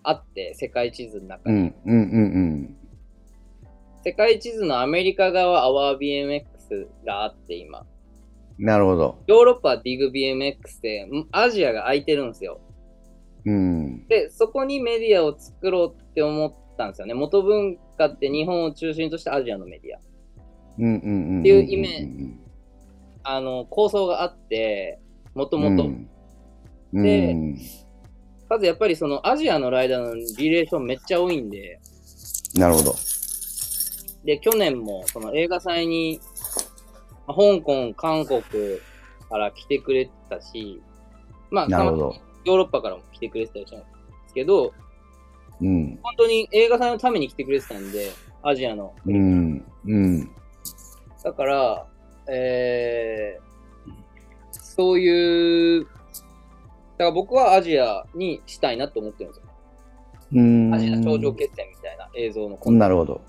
[0.03, 1.57] あって、世界地図の中に。
[1.57, 2.75] うんうんうん
[4.01, 7.85] 世界地図のアメリカ側は OurBMX があって、今。
[8.57, 8.65] うん。
[8.65, 9.19] なるほど。
[9.27, 12.61] ヨーロッパは DIGBMX で、んアジアが空いてるんですよ。
[13.45, 14.07] うん。
[14.07, 17.13] で、そこにメディアを作ろうって思ったんですよね。
[17.13, 19.99] 元文化って日本を中心としたアジアのメディア。
[19.99, 22.07] っていうイメ
[23.23, 24.99] あの、構想があって、
[25.35, 25.87] もともと。
[25.87, 26.09] うん。
[26.91, 27.57] でうん
[28.49, 31.79] まずやっぱりそのアジアのライダーのリレーションめっちゃ多いんで、
[32.55, 32.95] なるほど。
[34.25, 36.19] で、去年もその映画祭に、
[37.27, 38.41] まあ香港、韓国
[39.29, 40.81] から来てくれてたし、
[41.51, 42.15] まあ、なるほど。
[42.45, 43.85] ヨーロッパからも来てくれてたりしたんで
[44.27, 44.73] すけど、
[45.61, 45.99] うん。
[46.01, 48.93] 本当に映画祭のために来てくれてたんで、アジアの。
[49.05, 49.65] うん。
[49.85, 50.31] うん。
[51.23, 51.85] だから、
[52.27, 59.49] えー、そういう、だから僕はアジアにしたいなと思ってるんですよ。
[60.33, 60.73] うん。
[60.73, 63.21] アジア頂上決戦みたいな映像のコンなるほど。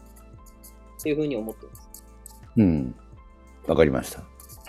[0.98, 2.04] っていうふうに思ってます。
[2.56, 2.94] うん。
[3.66, 4.22] わかりました。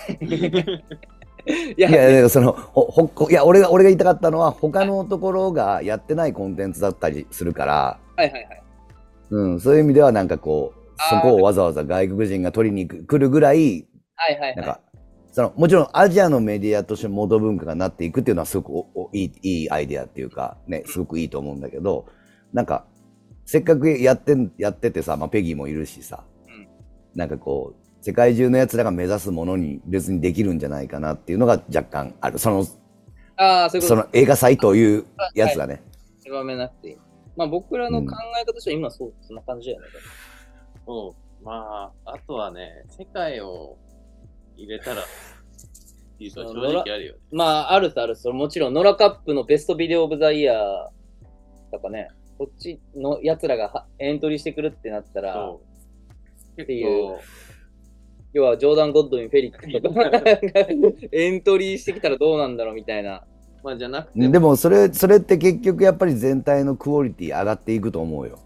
[1.77, 8.63] いや、いや、いやその、ほ、ほ、いや、俺が、俺が言いたかったのは、他のところがやってないコンテンツだったりするから、はいはいはい。
[9.31, 14.55] うん、そういう意味ではなんかこう、そこをわざわざ外国人が取りに来るぐらい、はいはいはい。
[14.57, 14.79] なんか、
[15.31, 22.05] その、もちろんアジアのメディアとして元文化がなっていくっていうのはすごくおおいい、いいアイデアっていうか、ね、すごくいいと思うんだけど、
[22.53, 22.85] なんか、
[23.45, 26.67] せっかくやってん、やっててさ、まあ、ペギーもいるしさ、うん
[27.15, 32.39] なんかこう、世界中の奴らが目指すものに別にできるんじゃないかなっていうのが若干ある。
[32.39, 32.65] その、
[33.37, 35.83] ああ、そういうことその映画祭というやつがね。
[36.19, 36.97] 狭めなくていい。
[37.37, 39.87] まあ僕らの考え方としては今そう、そんな感じだよね。
[40.85, 41.45] そう。
[41.45, 43.77] まあ、あとはね、世界を
[44.57, 45.01] 入れたら、
[46.19, 47.19] いいと正直あるよね。
[47.31, 50.87] まああるとあるそれもちろん、ノラカップのベストビデオオブザイヤー
[51.71, 52.09] とかね、
[52.39, 55.61] こっちの奴らがはエントリーしてくるってなったら、そ
[56.57, 56.65] う。
[56.65, 57.17] ていう
[58.33, 60.09] 要はジョーダン・ゴッドウィン、フェリックスとか
[61.11, 63.23] エントリーしてきたらどうなんだろうみたいな。
[63.63, 68.39] まあじゃなくてでもそれ、それって結局やっぱり全体のクオリティ上がっていくと思うよ。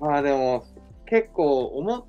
[0.00, 0.64] まあでも、
[1.06, 2.04] 結構思っ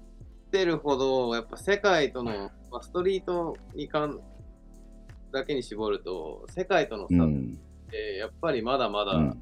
[0.51, 4.19] てるほど、やっぱ世界との、まあ、ストリートにかん
[5.31, 7.59] だけに絞ると、世界との差っうん。
[7.89, 9.41] て、やっぱりまだまだうん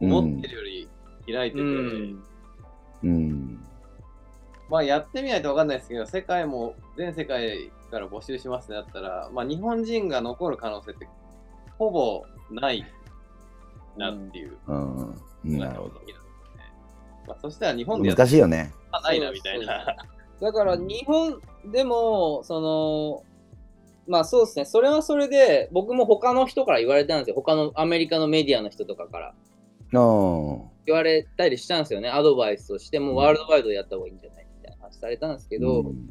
[0.00, 0.88] 思ってるより
[1.30, 2.24] 開いてて、うん。
[3.02, 3.69] うん。
[4.70, 11.08] まあやってみないと分かんないですけど、世界も全世界から募集しますってなったら、まあ日本人が残る可能性って
[11.78, 12.84] ほぼない
[13.96, 14.56] なっていう。
[14.68, 15.58] うん。
[15.58, 15.94] なるほど。
[17.26, 18.72] まあ、そしたら日本で難しいよね。
[19.02, 19.96] ないなみたいな。
[20.40, 23.24] だから日本でも、その、
[24.06, 27.36] まあそうですね、それはそれで、僕も他の人から言われたんですよ。
[27.36, 29.34] 他のアメリカのメディアの人とかから
[29.92, 29.98] う
[30.56, 30.62] ん。
[30.86, 32.08] 言われたりしたんですよね。
[32.08, 34.39] アドバイスとしてもワールドワイドでやった方がいいんじゃない？
[34.90, 36.10] 話されたんですけど、うん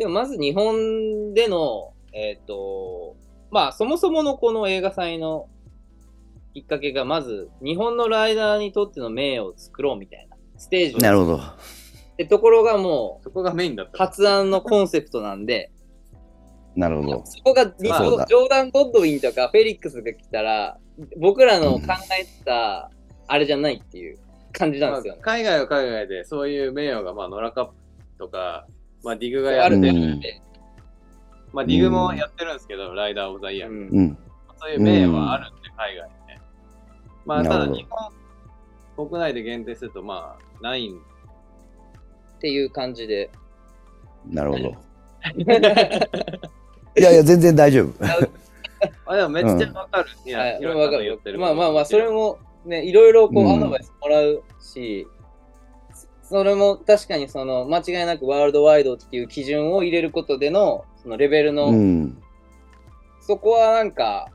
[0.00, 3.18] でもまず日本での、えっ、と、
[3.50, 5.50] まあそもそものこの映画祭の
[6.54, 10.98] きっかけが、まず日本のライダーにとっての名誉を作ろうみたいなステージを。
[11.00, 11.36] なるほど。
[11.36, 11.42] っ
[12.16, 13.98] てところがもそこがメインだっうた。
[13.98, 15.70] 発案のコンセプトなんで、
[16.74, 17.22] なるほど。
[17.26, 20.78] そこがジまあそうだョーダン・ゴッドウィンとかフェリックスが来たら、
[21.18, 21.82] 僕らの考
[22.18, 22.90] えてた
[23.26, 24.18] あれじゃないっていう
[24.52, 25.34] 感じなんですよねまあ。
[25.36, 27.79] 海外は海外でそういう名誉が、まあ、ノラカップ
[28.20, 28.66] とか、
[29.02, 30.42] まあ、ディグがあやってるるんんで、で、
[31.52, 34.18] まあ、ディグもやってるんですけど、ライダー・オブ・ザ・イヤー、うんうん。
[34.60, 36.40] そういう名誉はあるんで、海外にね。
[37.24, 37.86] まあ、ただ日
[38.96, 41.00] 本国内で限定すると、まあ、ないんっ
[42.40, 43.30] ていう感じで。
[44.26, 44.74] なるほど。
[46.96, 47.94] いやいや、全然大丈夫。
[49.06, 50.10] あでもめっちゃわかる。
[50.26, 55.06] いや、はい、ヒロさんわかるの言ってるまあまあまあ、それもね、いろいろこううんアドバイスもらうし、
[56.30, 62.22] それも確かにその間違いなくワールドワイドっていう基準を入れることでのそのレベルの、うん。
[63.20, 64.30] そこはなんか、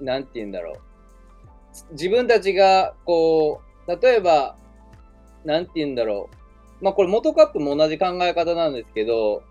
[0.00, 1.92] なんて言うんだろう。
[1.92, 4.56] 自分たちがこう、例えば、
[5.44, 6.28] なんて言うんだろ
[6.80, 6.84] う。
[6.84, 9.42] まあこれ元カップも同じ考え方なんですけど、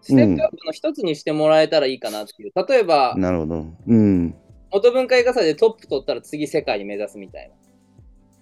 [0.00, 2.52] ステップアップの一つにしてもらえたらいいかなっていう。
[2.68, 3.64] 例えば、なるほど。
[3.86, 4.34] うん。
[4.70, 7.54] 元文化映画祭でトップ取ったら次世界に目指すみたいな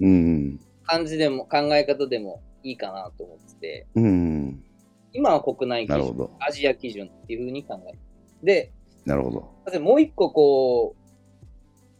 [0.01, 0.61] うん。
[0.85, 4.64] 感じでも、考え方でもいいかなと思ってて、うん。
[5.12, 6.29] 今は国内基準。
[6.40, 7.99] アジア基準っていうふうに考える。
[8.42, 8.73] で、
[9.05, 9.81] なるほど。
[9.81, 11.01] もう一個こう、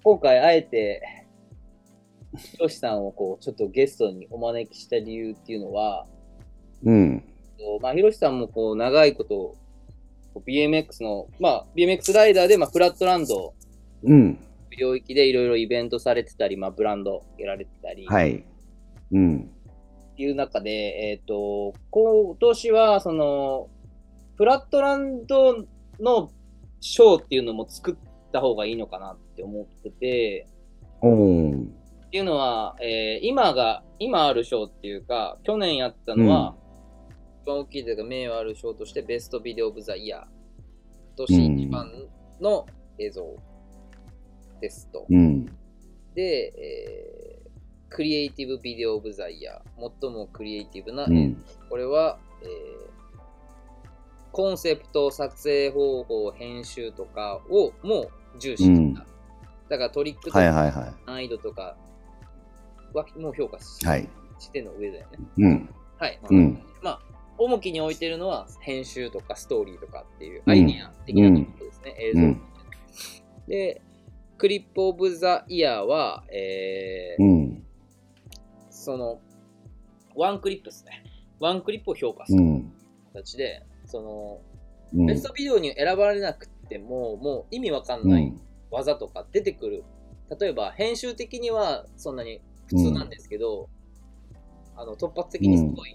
[0.03, 1.03] 今回あえて、
[2.37, 6.07] ひろしさんをこう、ちょっとゲストにお招きした理由っていうのは、
[6.85, 7.25] うん。
[7.83, 9.57] まあ、ひろしさんもこう、長いこと、
[10.47, 13.55] BMX の、まあ、BMX ライダーで、まあ、フラットランド
[14.05, 14.39] うん。
[14.79, 18.45] 領域でいろいろイベントされてたり、まあ、ブランドやられてたり、はい。
[19.13, 19.51] うん。
[20.21, 23.71] っていう中で、えっ、と、今年は、その、
[24.37, 25.65] フラットランド
[25.99, 26.31] の
[26.81, 27.97] ショーっていうのも作っ
[28.31, 30.47] た方がいいのかなって思ってて、
[32.07, 36.55] っていうのは、えー今が、今ある賞っていうか、去年やったのは、
[37.43, 40.23] 一番大きいというか、名誉ある賞として、ベストビデオ・オブ・ザ・イヤー。
[41.17, 41.91] 今年一番
[42.43, 42.67] の
[42.99, 43.37] 映像
[44.61, 45.07] ですと。
[45.09, 45.47] うん。
[46.15, 47.30] で、えー
[47.91, 49.91] クリエイティブ・ビデオ・オブ・ザ・イヤー。
[50.01, 51.05] 最もクリエイティブな。
[51.05, 51.45] うん。
[51.69, 52.91] これは、えー
[54.33, 59.05] コンセプト、撮影方法、編集とかをもう重視した。
[59.69, 61.77] だからトリックとかはいはいは難易度とか
[62.95, 63.87] はもう評価し,、い。
[63.87, 64.09] はい。
[64.39, 65.19] しての上だよね。
[65.39, 65.69] うん。
[65.99, 66.21] はい。
[66.31, 66.63] うん。
[66.81, 67.01] まあ、
[67.39, 72.43] 重きに置いてるのは編集とかストーリーとかっていううんアイディア的なところですね、映像、うん
[73.49, 73.83] で、
[74.39, 77.67] クリップオブザイヤーは、えーうん。
[78.81, 79.21] その、
[80.17, 81.03] ワンクリップですね。
[81.39, 82.73] ワンクリップを評価するうん。
[83.13, 84.41] 形で、その、
[84.95, 85.07] うん。
[85.07, 88.33] ベストビデオに選ばれなくても、もう意味わかんない
[88.71, 89.85] 技とか出てくる。
[90.41, 93.69] 例えば、編集的にはそんなに普通なんですけど、
[94.77, 95.95] あの突発的にすごい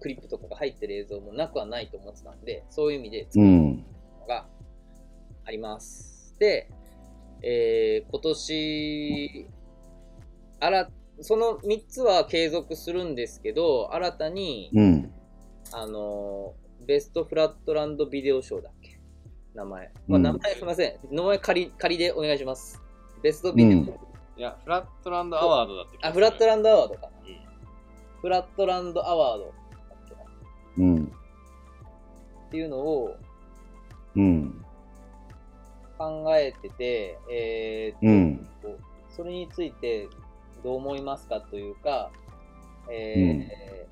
[0.00, 3.76] クリップとかが入ってる映像もなくはないと思ってたんで、そういう意味で作るうん。
[4.20, 4.46] のが
[5.46, 6.36] あります。
[6.38, 6.68] で、
[7.40, 9.46] えー今年、
[10.60, 10.90] あら、
[11.22, 15.12] その3つは継続するんですけど、新たに、うん。
[15.72, 18.98] あのーベストフラットランドビデオ賞だっけ？
[19.54, 19.90] 名前。
[20.08, 20.98] まあ、うん名前すみません。
[21.12, 22.82] 名前仮仮でお願いします。
[23.22, 23.78] ベストビデオ。
[23.78, 23.86] うん
[24.36, 25.98] いや、フラットランドアワードだって。
[26.02, 27.08] あ、フラットランドアワードかな。
[27.08, 27.36] うん
[28.22, 30.24] フラットランドアワードだっけなっ
[30.78, 31.12] うん。
[32.50, 33.16] ていうのを
[34.16, 34.64] うん。
[35.98, 38.00] 考えてて、えーっ
[38.62, 38.78] と、うん。
[39.10, 40.08] それについて
[40.62, 42.10] どう思いますかというか、
[42.90, 43.82] えー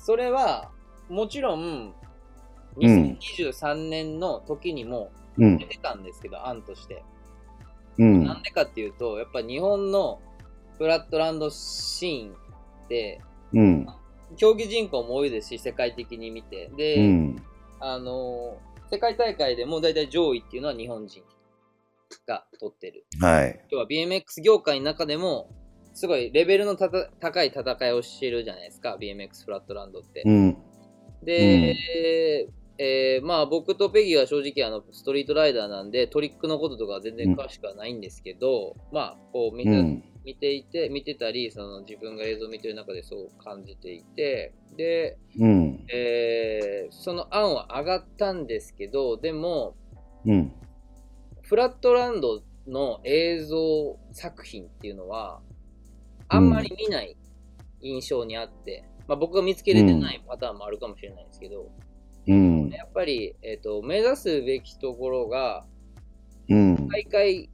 [0.00, 0.70] それは
[1.08, 1.92] もちろん
[2.76, 5.66] 2023年の時にもうん出。
[5.66, 7.04] てたんですけど、案として。
[7.98, 8.24] うん。
[8.24, 10.20] なんでかっていうと、やっぱ日本の
[10.78, 13.20] フラットランドシーンって、
[13.52, 13.86] うん。
[14.36, 16.70] 競技人口も多いですし、世界的に見て。
[16.76, 17.42] で、うん。
[17.80, 21.22] あのー世界大会でも大体上位っていうのは日本人
[22.26, 23.04] が取ってる。
[23.20, 23.60] はい。
[23.70, 25.50] 要は BMX 業界の中でも、
[25.98, 30.22] すごいレベルのたた高い戦いをしてるじゃないですか、BMX フラットランドって。
[30.24, 30.56] うん。
[31.24, 31.74] で、
[32.78, 40.04] えーまあ僕とペギーは正直あのストリートライダーなんでトリックのこととかは全然詳しくはないんですけど、まあこう見た、うん。
[40.24, 45.84] 見ていて、見てたり、その自分が映像を見てる中でそう感じていて、で、うん。
[45.92, 49.74] えーその案は上がったんですけど、でも、
[50.24, 50.52] うん。
[51.42, 55.40] フラットランドの映像作品っていうのは、
[56.28, 57.16] あんまり見ない
[57.80, 61.70] 印象にあって、まあ、僕が見つけれてないパターンもあるかもしれないですけど、
[62.26, 62.68] うん。
[62.68, 65.64] やっぱり、えっと目指すべきところが、
[66.48, 66.88] うん。
[66.88, 67.50] 大会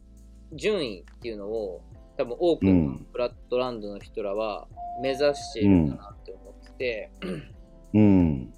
[0.52, 1.82] 順位っていうのを、
[2.16, 4.68] 多分多くのうんフラットランドの人らは
[5.02, 7.10] 目指しているんだなって思ってて、
[7.94, 8.52] うん。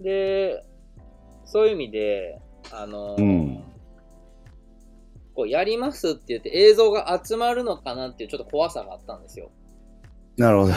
[0.00, 0.64] で、
[1.44, 3.64] そういう意味で、あの、うん。
[5.34, 9.50] こうやりますって言って映像が集まるのかなっていうちょっと怖さがあったんですよ。
[10.36, 10.72] なるほど。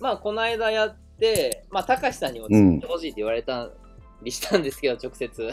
[0.00, 3.70] まあ、この間やって、まあ、たかしさんにも作ってほしいって言われた
[4.22, 5.52] りしたんですけど、直接。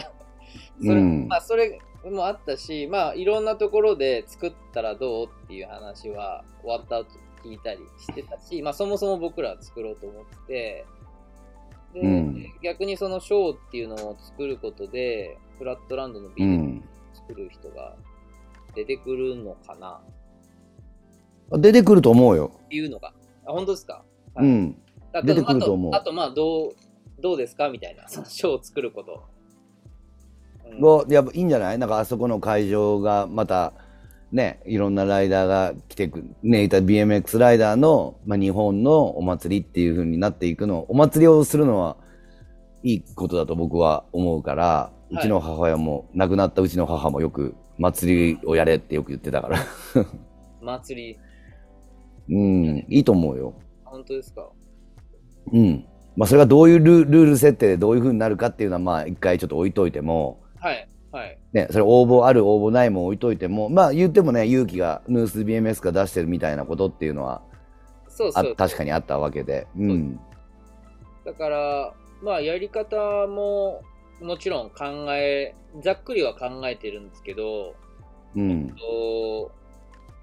[0.80, 7.06] それ,、うんまあ、それもあったし、まあ、いろんなところで作ったらどうっていう話は終わった後
[7.44, 10.86] 聞いたりしてたし、まあ、そもそも僕らは作ろうと思ってて、
[11.94, 16.95] で、うん逆にそのショーっていうのを作ることで、フラットランドのビデオ
[17.28, 17.34] をうん。
[17.34, 17.96] 作る人が
[18.74, 20.00] 出てくるのかな？
[21.58, 22.60] 出てくると思うよ。
[22.64, 23.12] っていうのが。
[23.46, 24.04] あ、本当ですか？
[24.34, 24.76] はいうん。
[25.14, 26.72] あ出てくると思うあと、あとまあ、どう、
[27.22, 27.68] どうですか？
[27.68, 29.12] みたいな、ショーを作ること。
[29.14, 31.78] うんがやっぱいいんじゃない？
[31.78, 33.72] なんかあそこの会場がまた
[34.32, 41.96] ね、いろんなライダーが来てく、ね、いた BMX ライダーの、まあ、日本のお祭りっていう風になっていくの、お祭りをするのは
[42.82, 49.58] いいことだと僕は思うから、うちの母親も、亡くなったうちの母もよく祭りをやれってよく言ってたから。
[50.60, 51.18] 祭
[52.28, 53.54] り、うん、いいと思うよ。
[53.84, 54.48] 本当ですか？
[55.52, 55.86] うん。
[56.16, 61.38] まあ、それがどういうルルール設定でどういう風になるかっていうのは、まあ、一回ちょっと置いといても、はい、はい。
[61.52, 67.56] ね、それ応募ある応募ないも置いといても、まあ言ってもね、勇気がヌース BMS が出してるみたいなことっていうのはあ
[68.08, 68.56] そうそう。
[68.56, 69.66] 確かにあったわけで。
[69.76, 70.18] うん。
[71.24, 73.82] だから、まあ、やり方も、
[74.20, 77.74] もちろん考え、ざっくりは考えてるんですけど、
[78.34, 78.68] うん。
[78.70, 79.50] と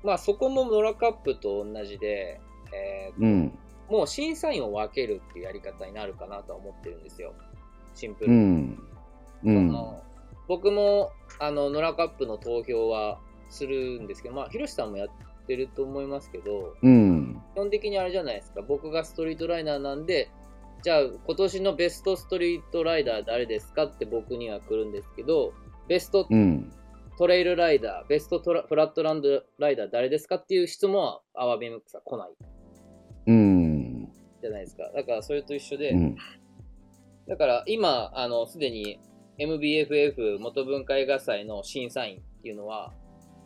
[0.03, 2.41] まあ、そこもノラカップと同じで、
[2.73, 3.59] えーうん。
[3.89, 7.33] もう審査員を分けるっていうやり方になるかなとは思ってるんですよ。
[7.95, 8.37] シンプルうに。
[8.37, 8.79] ん。
[9.43, 9.57] うん。
[9.57, 10.03] あの
[10.47, 13.19] 僕もあのノラカップの投票は
[13.49, 15.09] するんですけど、まあ、ヒロシさんもやっ
[15.47, 17.41] てると思いますけど、うん。
[17.53, 20.29] 基本的にあれじゃないですか、僕がストリートライナーなんで、
[20.83, 25.53] じゃあ今年のベストストリートライダー誰ですかって僕には来るんですけど、
[25.87, 26.71] ベストうん。
[27.17, 32.31] トレイルライダー、ベストトラフラットランドライダー誰ですかっていう質問はアワビムックスは来ない
[33.27, 34.09] うん。
[34.41, 34.91] じゃないですか。
[34.93, 36.15] だからそれと一緒で、うん。
[37.27, 38.99] だから今、あの、すでに
[39.37, 42.91] MBFF 元文化映画祭の審査員っていうのは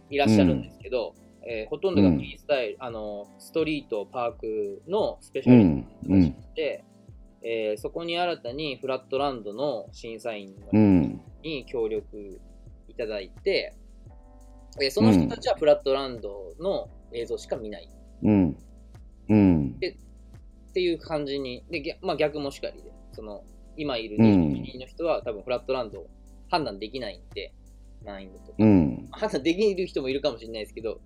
[0.09, 1.13] いらっしゃるんですけど、
[1.45, 5.87] えーほとんどがフリースタイル、あの、ストリート、パークのスペシャリうん。
[6.07, 6.35] うん。
[6.55, 6.83] で、
[7.49, 11.21] えーそこに新たにフラットランドの審査員うん。
[11.43, 12.41] に協力
[12.89, 13.73] いただいて、
[14.81, 17.89] えーその人たちはフラットランドの映像しか見ない
[18.23, 18.57] うん。
[19.29, 19.75] うん。
[19.77, 19.79] っ
[20.73, 23.43] ていう感じに、で逆まあ、逆もしかりで、その
[23.77, 26.07] 今いるうん22人の人は多分フラットランドを
[26.49, 27.53] 判断できないんで、
[28.03, 28.53] 難易度とか。
[28.59, 29.07] うん。
[29.11, 30.99] 判断できる人もいるかもしれないですけど、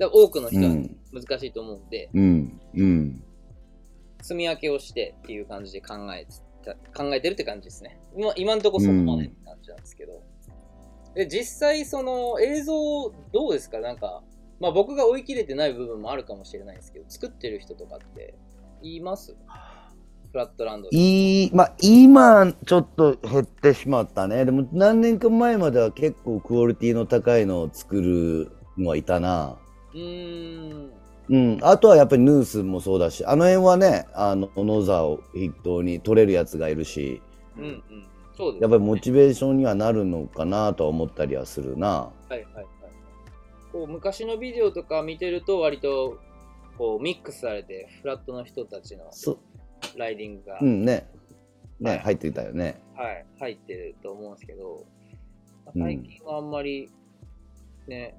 [0.00, 0.96] 多くのう人はん。
[1.12, 2.60] 難しいと思うんで、うん。
[2.74, 3.24] うん。
[4.28, 6.26] 積み分けをしてっていう感じで考え
[6.62, 7.98] た考えてるって感じですね。
[8.14, 10.22] 今今のところそこまでって感じなんですけど。
[11.14, 12.74] で実際その映像
[13.32, 13.80] どうですか？
[13.80, 14.22] なんか、
[14.60, 18.34] まあ僕が追い切れてない部分もあるかもしれないですけど、作ってる人とかって
[18.82, 19.34] 言います？
[20.30, 20.96] フラットランドで。
[20.96, 24.44] いい、まあ、今、ちょっと減ってしまったね。
[24.44, 29.56] でも、何年か前までは結構クオリティの高いのを作るのはいたな。
[29.94, 30.90] うーん。
[31.30, 31.58] うん。
[31.62, 37.20] あとはやっぱりヌースもそうだし、あの辺はね、あの、野沢を筆頭に取れるやつがいるし、
[37.56, 37.82] うんうん。
[38.36, 41.88] そうです、やっぱりモチベーションにはなるのかなとは思ったりはするな。
[41.88, 42.66] はいはいはい。
[43.72, 46.18] こう昔のビデオとか見てると割と
[46.78, 49.38] こうミックスされてフラットの人たちのそ
[49.96, 51.08] ライディングが、うんね。
[51.80, 52.80] ね、はい入ってたよね。
[52.96, 54.84] はい、入ってると思うんですけど、
[55.76, 56.90] 最近はあんまり
[57.86, 58.14] ね、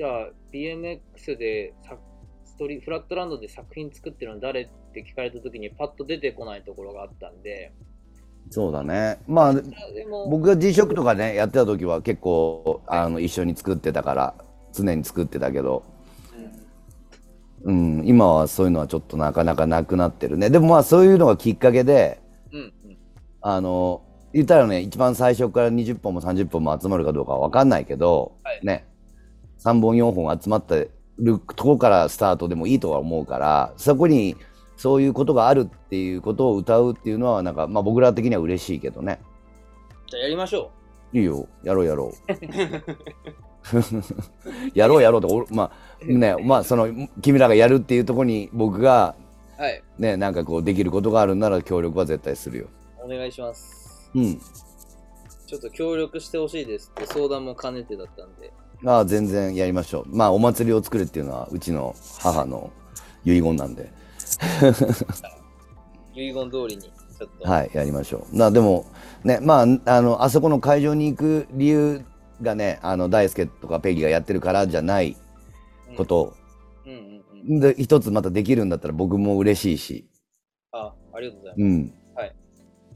[0.00, 1.94] じゃあ BMX でさ
[2.46, 7.74] ストリフラットランドで作品作ってるの誰って聞かれた時にパッと出てこないところがあったんで、
[8.48, 9.18] そうだね。
[9.28, 9.54] まあ、
[10.30, 14.34] 僕が G ショックとかね、やってた時は結構、あの、一緒に作ってたから、
[14.72, 15.82] 常に作ってたけど、
[17.64, 20.48] うん、今はそういうのはちょっとなかなかなくなってるね。
[20.48, 22.22] でもまあそういうのがきっかけで、
[22.52, 22.96] うんうん、
[23.42, 24.00] あの、
[24.32, 28.60] 言ったらね、一番最初から20本も30本も集まるかどうかはわかんないけど、はい。
[28.64, 28.86] ね、
[29.60, 34.36] 3本4本集まってるとこからスタートでもいいとは思うから、そこに
[34.76, 39.20] そういうことがあるっていうことを歌うっていうのは、なんか、まあ僕ら的には嬉しいけどね。
[40.06, 40.70] じゃあやりましょ
[41.12, 42.32] いいよ、やろうやろう。
[44.74, 46.88] やろうやろうと、俺 まあね、まあその、
[47.20, 49.14] 君らがやるっていうところに僕が
[49.58, 49.62] う。
[49.62, 52.68] はい、ね、なんかこうできることがあるなら協力は絶対するよ。
[53.04, 54.10] お願いします。
[54.14, 54.40] うん。
[55.46, 58.52] ちょっと協力してほしいですって相談も兼ねてだったんで、
[58.84, 60.16] ああ、全然やりましょう。
[60.16, 62.70] まあお祭りを作るっていうのはうちの母の
[63.24, 63.92] 遺言なんで、
[66.14, 68.36] 遺言通りにちょっと、はい、やりましょう。
[68.36, 68.86] なでも、
[69.24, 72.04] ね、まあ、あの、あそこの会場に行く理由
[72.40, 75.16] がね、あの、大輔とかペギがやってるからじゃない
[75.90, 76.34] うんこと
[76.86, 77.60] うんうんうん。
[77.60, 80.08] で、一つまたできるんだったら僕も嬉しいし、
[80.72, 81.62] あ、ありがとうございます。
[81.62, 81.94] うん。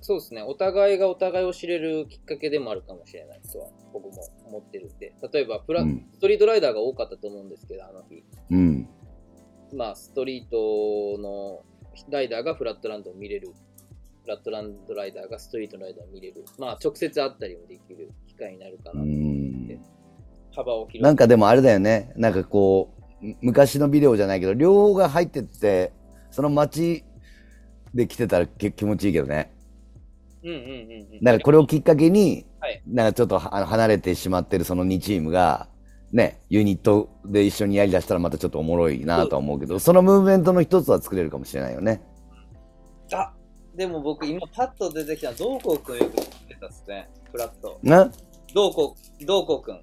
[0.06, 8.22] そうですね、お互いがお互いを知れるきっかけでもあるかもしれないとは僕も思ってるんで、例えばプラ、うんストリートライダーが多かったと思うんですけど、あの日。
[8.50, 8.86] うん。
[9.74, 11.62] まあ、ストリートの
[12.10, 13.48] ライダーがフラットランドを見れる。
[14.24, 16.44] フラットランドライダーがストリートライダーを見れる。
[16.58, 19.04] まあ、直接会ったりもできる機会になるかうな。
[19.04, 19.80] ん。
[20.54, 22.12] 幅を広なんかでもあれだよね。
[22.16, 22.92] なんかこ
[23.22, 25.94] う、む昔のビデオじゃないけど、両方が入ってって、
[26.30, 27.04] その街
[27.94, 29.53] で来てたらけ気持ちいいけどね。
[30.44, 31.24] うんうんうんうん。
[31.24, 32.82] だからこれをきっかけに、はい。
[32.86, 35.68] なんかちょっとはあの離れてしまってるその2チームが、
[36.12, 42.02] ね、ユニットで一緒にやりだしたらまたちょっとおもろいなとは思うけど、そのムーブメントの一つは作れるかもしれないよね。
[43.12, 43.32] あ
[43.74, 47.08] でも僕今パッと出てきたのどうこうくんよく作ってたっすね。
[47.32, 47.80] フラット。
[47.82, 48.10] な？
[48.54, 49.80] どうこうどうこうくん。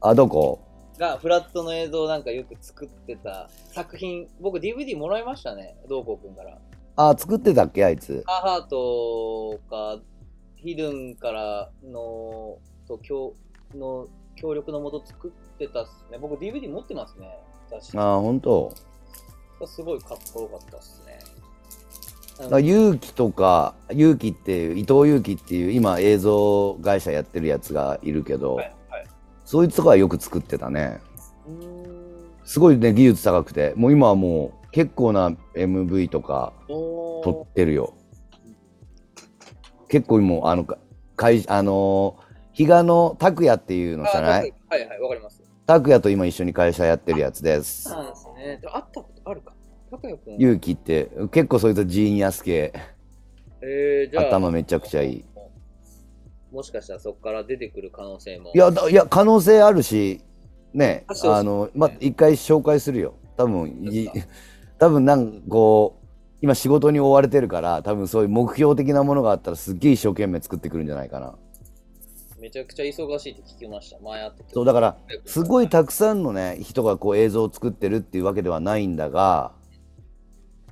[0.00, 0.66] あ、どこ
[0.98, 4.26] がフラットの映像なんかよく作ってた作品。
[4.40, 6.58] 僕 DVD もらいましたねどうこうくんから
[6.96, 8.22] あ、作ってたっけあいつ？
[8.26, 9.98] アハートか
[10.56, 13.34] ヒルンからのと協
[13.74, 16.18] の協力のもと作ってたっすね。
[16.18, 17.38] 僕 DVD 持ってますね。
[17.94, 18.72] あ、ほんと。
[19.66, 21.18] すごいかっこよかったっすね。
[22.48, 29.06] だ勇気とか、勇気っていう、伊藤勇気っていう今映像会社やってるやつがいるけど、はいはい。
[29.44, 31.00] そいつとかはよく作ってたね。
[32.44, 37.94] すごいね、技術高くて、もう今はもう結構な MV とか撮ってるよ。
[39.88, 40.78] 結構もう、あの、か
[41.16, 44.52] 会あのー比嘉の拓也っていうのじゃない？
[44.68, 47.84] あはいはいわかります拓也と今一緒に会社やってるやつです。
[47.88, 49.54] そうなんですねで会ったことあるか
[49.90, 52.72] 高谷くん勇気って結構そいつジーニアス系。
[53.62, 55.24] えー、じゃあ頭めちゃくちゃいい。
[56.52, 60.20] もしかしたらそこから出てくる可能性もいや、だいや、可能性あるし、
[60.74, 63.14] ねあ、の、ま、一回紹介するよ。
[63.36, 64.10] 多分、い
[64.80, 66.06] 多分なんかこう、
[66.40, 71.34] 今仕事に追われてるから、多分そういう目標的なものがあったらすっげえ一生懸命作ってくるんじゃないかな。
[72.40, 73.98] めちゃくちゃ忙しいって聞きました。
[74.00, 79.52] 前会っててそう、だから、すごいたくさんのね、人がこう映像を作ってるっていうわけではないんだが、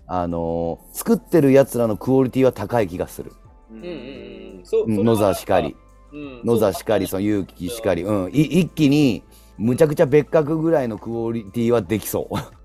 [0.07, 3.33] あのー作ってる奴らのクオリティは高い気がする。
[3.71, 5.77] うんうんうんそううん野沢しかり、
[6.15, 6.41] うん。
[6.47, 9.23] 野沢しかり、その勇気しかり、うん、い一気に、
[9.59, 12.58] むちゃくちゃ別格ぐらいのクオリティはできそう。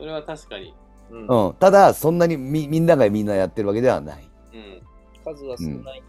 [0.00, 0.74] それは確かに。
[1.10, 1.26] うん。
[1.26, 4.82] うん、ただそんなにみみんながみんなやってるわけではない、うん。
[5.22, 6.02] 数は少ない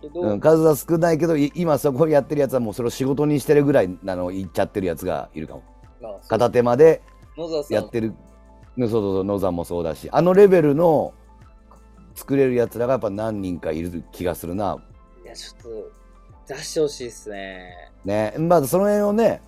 [0.00, 5.64] けど、うん、数は少ないけどい今そこやってるやつはもうそれを仕事にしてるぐらいなの言っちゃってるやつがいるかも。
[6.00, 7.02] まあ片手間で
[7.36, 7.74] 野沢さん。
[7.74, 8.14] やってる。
[8.78, 9.24] そうそうそう。
[9.24, 10.08] 野山もそうだし。
[10.12, 11.12] あのレベルの
[12.14, 14.78] 作れるやつらがやっぱ何人かいる気がするな。
[15.24, 15.62] いやちょっ
[16.46, 17.90] と出してほしいっすね。
[18.04, 18.34] ね。
[18.38, 19.40] まあその辺をね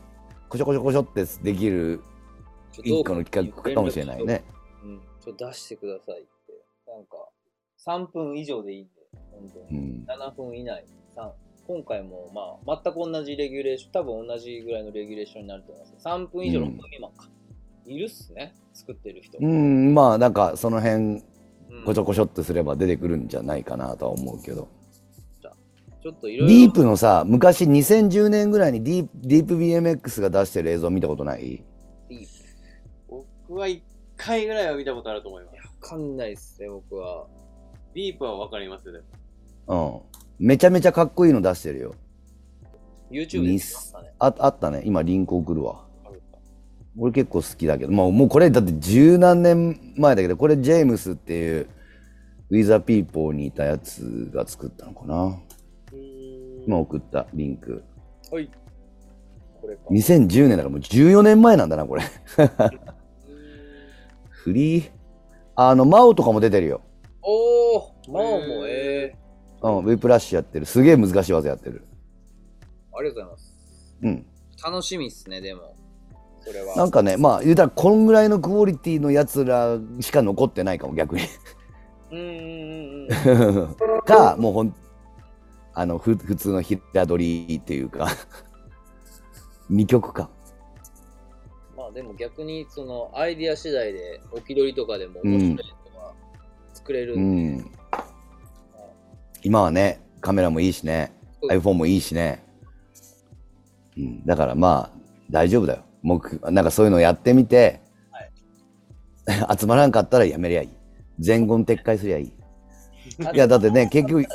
[0.49, 2.01] こしょこしょこしょってできる
[2.83, 4.45] 一個の企画かもしれないね。
[4.83, 6.29] うんちょっと出してくださいって。
[6.87, 7.16] なんか
[7.85, 8.91] 3分以上でいいんで
[9.33, 10.07] 本当に、うん。
[10.07, 10.85] 7分以内。
[11.16, 11.31] 3
[11.66, 12.31] 今回も
[12.64, 16.07] まあ全く同じレギュレーション多分同じぐらいのレギュレーションになると思います。
[16.07, 17.29] 3分以上うん6分未満か、
[17.87, 21.22] いるっすね作ってる人、うんまあなんかその辺
[21.70, 21.85] うん。
[21.85, 24.68] こちょこちょっとすれば出てくるんじゃないかなとは思うけど。
[26.01, 26.55] ちょっといろいろ。
[26.55, 31.64] ディープのさ、昔2010年ぐらいにディープディープ BMX が出してる映像見たことない？
[33.49, 33.81] 僕は1
[34.17, 35.63] 回ぐらいは見たことあると思いますいや。
[35.63, 37.27] わかんないっすね僕は
[37.95, 39.01] ディープはわかりますよね。
[39.69, 40.01] うん。
[40.39, 41.95] めちゃめちゃかっこいいの出してるよ。
[43.11, 44.83] YouTube で見ましたねああったね。
[44.85, 45.87] 今リンク送るわ。
[46.99, 51.69] 俺結構好きだけど、もうもうこれだって十何年前だけど、これジェームスっていう
[52.51, 55.25] ウィザーピーポーにいたやつが作ったのかな。
[55.25, 57.85] うーん今送ったリンク。
[58.31, 58.51] はい
[59.61, 62.03] これか2010年だからもう14年前なんだな、これ。
[64.47, 64.91] フリー？
[65.57, 66.81] あの、マオとかも出てるよ。
[67.21, 69.17] おおマオもええ
[69.61, 70.67] うん、 whiplash やってる。
[70.67, 71.85] すげえ難しい技やってる。
[72.97, 74.27] ありがとうございますうん。
[74.65, 75.75] 楽しみっすねでも
[76.41, 81.23] それはなんかね、まあ、言うたら、こんぐらいのクオリティのやつらしか残ってないかも、逆に。
[82.13, 84.75] うんうんうんうん か、もうほん、
[85.75, 88.07] あの、ふ普通の平取りっていうか、
[89.69, 90.31] 二曲か。
[91.97, 95.51] まあでも逆にそのアイディア次第で置き取りとかでも面白い
[95.95, 96.13] のが
[96.75, 97.71] 作れるうんで、ん。
[99.43, 101.13] 今はね、カメラもいいしね、
[101.51, 102.45] iPhone もいいしね。
[103.97, 104.99] うん、だからまあ、
[105.31, 105.83] 大丈夫だよ。
[106.03, 106.21] 目
[106.51, 107.81] なんかそういうのやってみて、
[109.59, 110.69] 集まらんかったらやめりゃいい。
[111.19, 112.33] 全言撤回すりゃいい。
[113.25, 114.29] あいや、だってね、 結局、や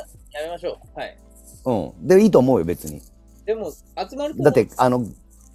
[0.44, 1.18] めましょうはい
[1.64, 1.72] う
[2.04, 2.06] ん。
[2.06, 3.00] で、いいと思うよ、別に。
[3.44, 5.06] でも集まるとだって、あの、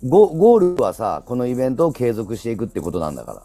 [0.04, 3.44] ゴゴールはさ、このイベントを継続していくってことなんだから。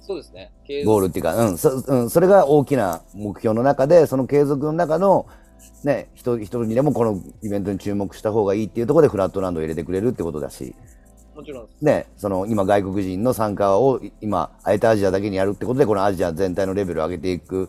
[0.00, 0.52] そうですね。
[0.66, 5.26] 継ゴールっていうか、うん、そ,、うん、それが大きな目標の中で、その継続の中の、
[5.84, 10.74] ね、人一人にでもこのイベントに注目した方がいいっていうところでフラットランドを入れてくれるってことだし、
[11.34, 11.84] もちろんです。
[11.84, 17.68] ね、その今外国人の参加を今、あえてアジアだけにやるってことで、このアジア全体のレベルを上げていく。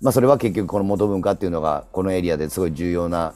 [0.00, 3.34] まあそれは結局この元文化っていうのがこのエリアですごい重要な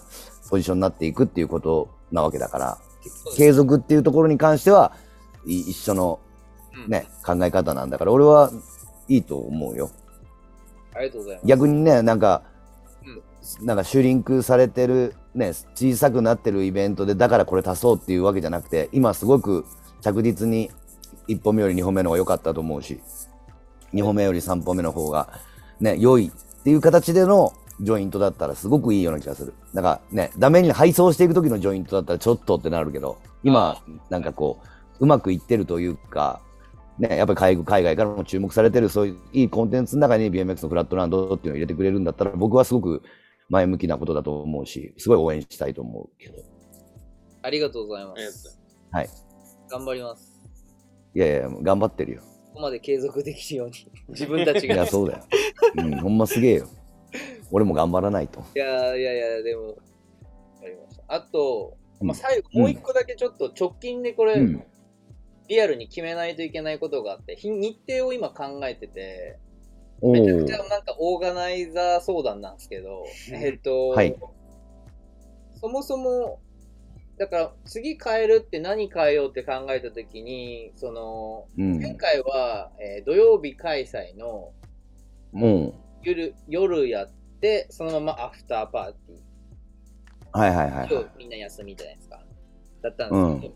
[0.48, 2.78] ポジションになっていくっていうことなわけだから、
[3.36, 4.92] 継続っていうところに関しては
[5.46, 6.20] い一緒の
[6.76, 6.90] うん。
[6.90, 8.50] ね、考え方なんだから、俺は
[9.08, 9.90] いいと思うよ。
[10.94, 11.46] ありがとうございます。
[11.46, 12.42] 逆にね、なんか、
[13.62, 19.66] なんかシュリンクされてるね、小さくなってるイベントで、だからこれ足そうっていうわけじゃなくて、今すごく
[20.00, 20.70] 着実に
[21.28, 23.00] 1本目より2本目の方が良かったと思うし、
[23.92, 25.28] 2本目より3本目の方が、
[25.80, 29.54] ね、良いっていう形でのジョイントだったらすごくいいような気がする。
[29.72, 36.40] だからね、ダメに配送していく時のジョイントだったらちょっとってなるけど、今、なんかこう、うまくいってるというか、
[36.98, 43.02] ね、やっぱり海海外からも注目されてるそういういいコンテンツの中に BMX のフラットランドっていうのを入れてくれるんだったら僕はすごく
[43.48, 46.34] 前向きなことだと思うし、すごい応援したいと思うけど。
[47.42, 48.60] ありがとうございます。
[48.92, 49.08] はい。
[49.68, 50.40] 頑張ります。
[51.14, 52.20] いやいや、頑張ってるよ。
[52.20, 53.74] ここまで継続できるように、
[54.08, 54.74] 自分たちが。
[54.74, 55.24] いや、そうだよ。
[55.76, 56.68] うん、ほんますげえよ。
[57.50, 58.44] 俺も頑張らないと。
[58.54, 59.80] いやいやいや、でも、わか
[60.66, 61.04] りました。
[61.08, 64.64] あと、うんまあ、最後、もう一個だけちょっと直近でこれ、うん。
[65.46, 69.38] リアルに決めないといけないことがあって、日日程を今考えてて、
[70.00, 74.16] おめちゃくーちゃなんかオーガナイザー相談なんですけど、えっと、はい
[75.60, 76.40] そもそも、
[77.18, 81.78] だから次変えるって何変えようって考えたときに、その、うん。
[81.78, 84.52] 前回は、えー土曜日開催の
[85.32, 87.10] も夜夜やっ
[87.44, 89.18] て、そのままアフターパーティー。
[89.18, 89.20] う、
[90.32, 90.88] はいはいはい、はい。
[90.90, 92.22] 今日みんな休みじゃないですか。
[92.80, 93.54] だったんですけど、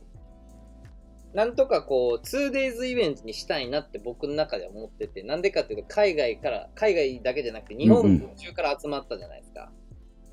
[1.33, 9.73] なんとかこう、2days イベントにしたいなって僕の中では思ってて、なんでかっていうと、海外から、海外だけじゃなくて、日本中から集まったじゃないですか。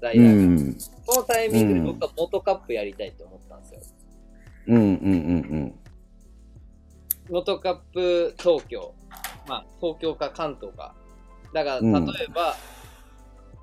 [0.01, 0.63] ライうダーが。
[0.63, 0.75] ん。
[0.79, 3.79] そのタイミングでうん僕は元カップやりたいと思ったんですよ。
[4.67, 5.75] うんうんうん
[7.29, 8.93] 元カップ東京。
[9.47, 10.93] まあ、東京か関東か。
[11.53, 12.05] だから、例うん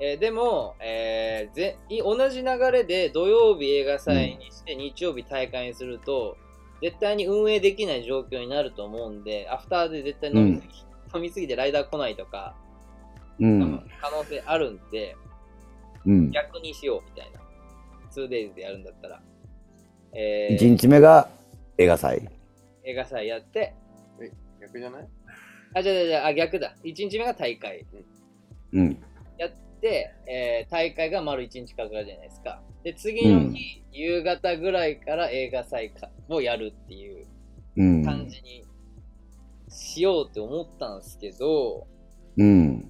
[0.01, 6.37] えーでも、えーぜい同じ流れで土曜日映画祭にして日曜日大会にすると、
[6.81, 10.75] 絶対に運営できない状況になると思うんで、アフターで絶対飲みすぎ、
[11.17, 12.57] 飲みすぎてライダー来ないとか、
[13.39, 13.63] うん。
[13.63, 13.91] うん。
[14.01, 15.17] 可能性あるんで、
[16.07, 16.31] うん。
[16.33, 17.41] 逆にしようみたいな。
[18.15, 19.23] 2days でやるんだったら。
[20.15, 21.29] えー1日目が
[21.79, 22.29] 映画祭。
[22.85, 23.75] 映画祭やって、
[24.61, 25.09] 逆じゃない？
[25.75, 26.75] あ、じゃあじゃあじゃああ、逆だ。
[26.85, 27.87] 1日目が大会。
[28.73, 29.03] うん。
[29.83, 32.63] で、えー大会が丸1日かかるじゃないですか。
[32.85, 37.27] で、次の日、夕方ぐらいから映画祭かをやるっていう
[37.77, 38.05] うん。
[38.05, 38.65] 感じに
[39.69, 41.87] しようって思ったんですけど、
[42.37, 42.89] うん。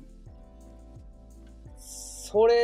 [1.77, 2.55] それ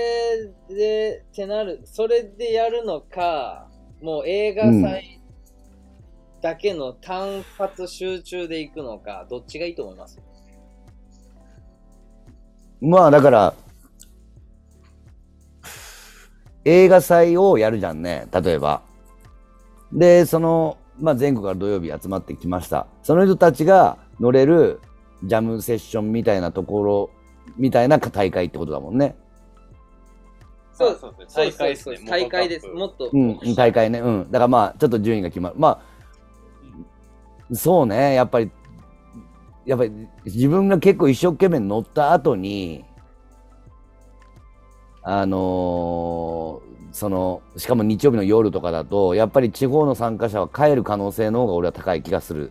[0.69, 3.71] で、ってなる、それでやるのか、
[4.03, 5.21] もう映画祭
[6.41, 10.21] だけの単発集中で行くのか、どっちがいいと思います？
[12.81, 13.55] まあだから、
[16.69, 18.83] 映画祭をやるじゃんね、例えば。
[19.91, 22.87] で、その、まあ全国から土曜日集まってきました。
[23.03, 24.81] その人たちが乗れる
[25.25, 27.11] ジャムセッションみたいなところ、
[27.57, 29.17] みたいな大会ってことだもんね。
[30.75, 31.51] そうそうですそうね。
[31.51, 32.07] 大会ですねそうそう。
[32.07, 32.67] 大会です。
[32.69, 34.01] もっと、うん、大会ね。
[34.01, 34.31] うん。
[34.31, 35.55] だからまあ、ちょっと順位が決まる。
[35.59, 35.69] ま
[37.51, 38.51] あ、そうね、やっぱり、
[39.65, 42.85] やっぱり自分が結構一生懸命乗った後に、
[45.11, 52.51] あのーその、しかも日曜日の夜とかだと、やっぱり地方の参加者は帰る可能性の方が俺は高い気がする。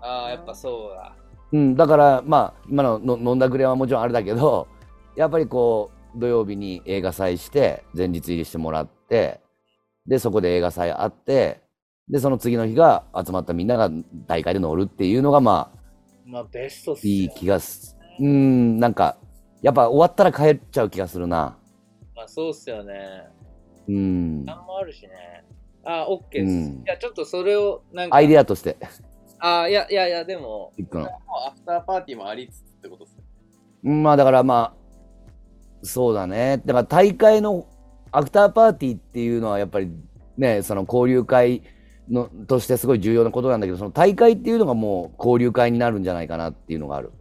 [0.00, 1.16] ああ、やっぱそうだ。
[1.52, 4.68] うん、だから、まあ、今のの飲んだくれはもちろんあれだけど、
[5.16, 9.40] やっぱりこう、土曜日に映画祭して、前日入りしてもらって、
[10.06, 11.62] で、そこで映画祭あって、
[12.08, 13.90] で、その次の日が集まったみんなが
[14.26, 15.78] 大会で乗るっていうのが、まあ、
[16.26, 19.16] まあ、ベストっすよいい気がす、うん、なんか、
[19.62, 21.56] やっぱ終わったら帰っちゃう気がするな。
[22.14, 23.28] まあ、そうっすよね。
[23.88, 24.44] うん。
[24.44, 25.44] なんもあるしね。
[25.84, 26.52] ああ、オッケーです。
[26.52, 28.76] うんいや、ちょっとそれを、なんか、アイデアとして、
[29.40, 30.72] ああ、いやいやいや、でも。
[30.78, 31.08] もう
[31.46, 33.22] アフターパーティーもありつつってことですね。
[33.84, 34.78] うんまあだからまあ、
[35.82, 36.60] そうだね。
[36.64, 37.66] だから大会の
[38.10, 39.90] アフターパーティーっていうのはやっぱり
[40.36, 41.62] ね、その交流会
[42.10, 47.12] のとしてすごい重要なことなんだけど、その大会っていうのがもう交流会になるんじゃないかなっていうのがある。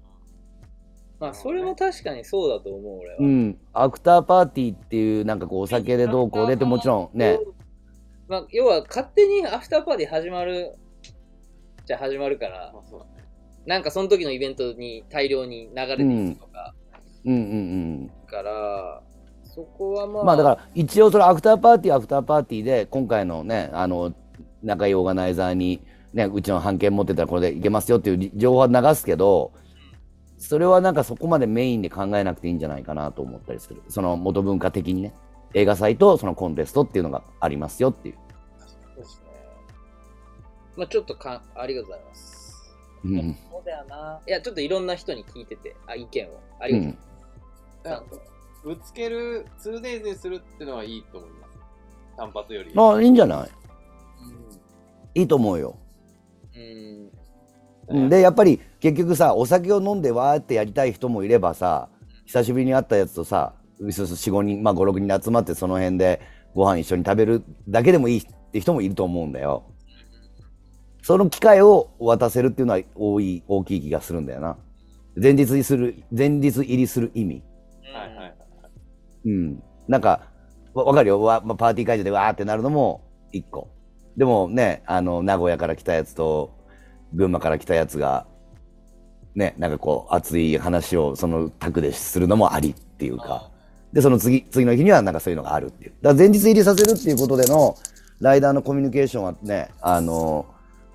[1.19, 3.17] まあ、それも確かにそうだと思う、俺は。
[3.19, 3.57] うん。
[3.73, 7.39] アフターパーティーっていうなんかこうお酒でどうこうでってもちろんね、。
[8.27, 10.75] まあ、要は、勝手にアフターパーティー始まる、
[11.85, 13.27] じゃあ始まるからま、あそうだね。
[13.65, 16.75] なんかその時のイベントに大量に流れていくとか、
[17.25, 17.43] うんうんう
[18.05, 18.11] ん。
[18.27, 19.01] から、
[19.43, 24.13] そこはまあ、まあだから一応それアフターパーティーアフターパーティーで今回のね、あの、
[24.61, 25.81] 仲いいオーガナイザーに
[26.13, 29.51] ね、うちの版権持ってたらこれでいけますよっていう情報は流すけど、
[30.37, 33.81] それはなんかそこまでメインで考えなくていいんじゃないかなと思ったりする。
[33.89, 35.13] その元文化的にね。
[35.53, 38.15] 映画祭とそのコンテストっていうのがありますよっていう。
[38.59, 39.29] そうですね。
[40.75, 42.75] まあ、ちょっとかありがとうございます。
[43.03, 43.37] うん。
[43.49, 44.19] そうだよな。
[44.27, 46.39] いや、ちょっといろんな人に聞いてて、あ、意見を。
[46.59, 46.95] あうりがとうございん。
[46.95, 47.07] ます。
[47.83, 48.21] ちゃんと
[48.63, 51.53] ぶつける 2days にするっていうのはいいと思います。
[52.17, 52.75] 単発より。
[52.75, 55.21] まあいいんじゃない？
[55.21, 55.77] いいと思うよ。
[56.55, 57.11] うん。
[57.89, 61.89] うんでやっぱり結局さお酒を飲んでわーってやりたい人もいればさ
[62.25, 66.21] 久しぶりに会ったやつとさ45人まあ56人集まってその辺で
[66.53, 69.63] ご飯一緒に食べるだけでもいいって人もいると思うんだよ。
[71.03, 74.57] その機会を渡せるっていうのは多い大きい気がするんだよな。
[75.15, 77.43] 前日にする前日入りする意味。
[77.93, 78.35] はいはいはい。
[79.25, 79.63] うん。
[79.87, 80.21] なんか
[80.73, 83.69] わわかるよ、わまあ、パーティー会場でわーってなるのも一個。
[84.17, 86.56] でもねあの名古屋から来たやつと
[87.13, 88.25] 群馬から来たやつが
[89.35, 93.49] ねなんかこう熱い話をその宅でするのもありっていうか
[93.93, 97.75] でその次次の日にはなんかそういうのがあるっていうだから前日入りさせるっていうことでの
[98.19, 100.45] ライダーのコミュニケーションはねあの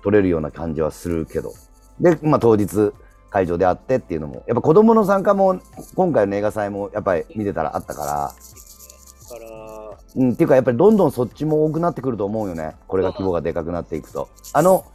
[0.03, 1.53] 取れるような感じはするけど
[1.99, 2.91] で、まあ、当日
[3.29, 5.59] 会場であってっていうのもやっぱ子供の参加も
[5.95, 8.35] 今回の映画祭もやっぱり見てたらあったから。
[10.15, 12.75] うん、っていうかやっぱりどんどんそっちも多くなってくると思うよね。
[12.87, 14.29] これが規模がでかくなっていくと。
[14.53, 14.85] あの、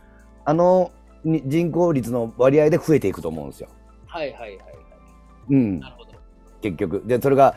[0.44, 3.68] あのに人口率の割合で増えていくと思うんですよ。
[4.06, 4.56] はいはいはいはい。
[5.50, 6.10] うんな、るほど。
[6.60, 7.02] 結局。
[7.06, 7.56] で、それが、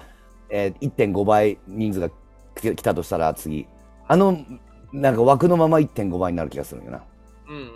[0.50, 2.10] えー1.5倍人数が
[2.56, 3.68] 来来たとしたら次。
[4.08, 4.38] あの、
[4.92, 7.04] なんか枠のまま1.5倍になる気がするんよな。
[7.48, 7.74] うんうんうんうん。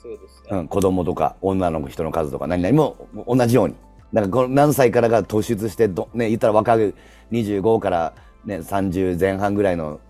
[0.00, 0.58] そうですね。
[0.58, 2.96] うん、子供とか女の人の数とか何々も
[3.26, 3.74] 同じように。
[4.12, 6.94] なんかこの何歳からが突出してど、ね、言ったら若い
[7.30, 10.00] 25から、ね、30前半ぐらいの、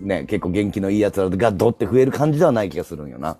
[0.00, 3.36] ね、結構元気のいいやつらがどって増える感じではない気がするんよな。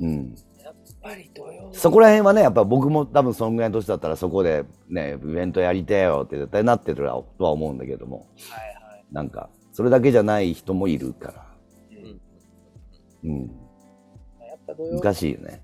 [0.00, 0.34] うん。
[0.62, 9.04] やっぱり土曜そこら辺はね、やっぱ僕も多分そのぐらいの年だったらそこでね、イベントやりてえよって絶対なってるとは思うんだけども、はいはい。
[9.12, 11.46] なんか、それだけじゃない人もいるから。
[13.24, 13.30] うん。
[13.30, 15.00] うん。
[15.00, 15.62] 難しいよね。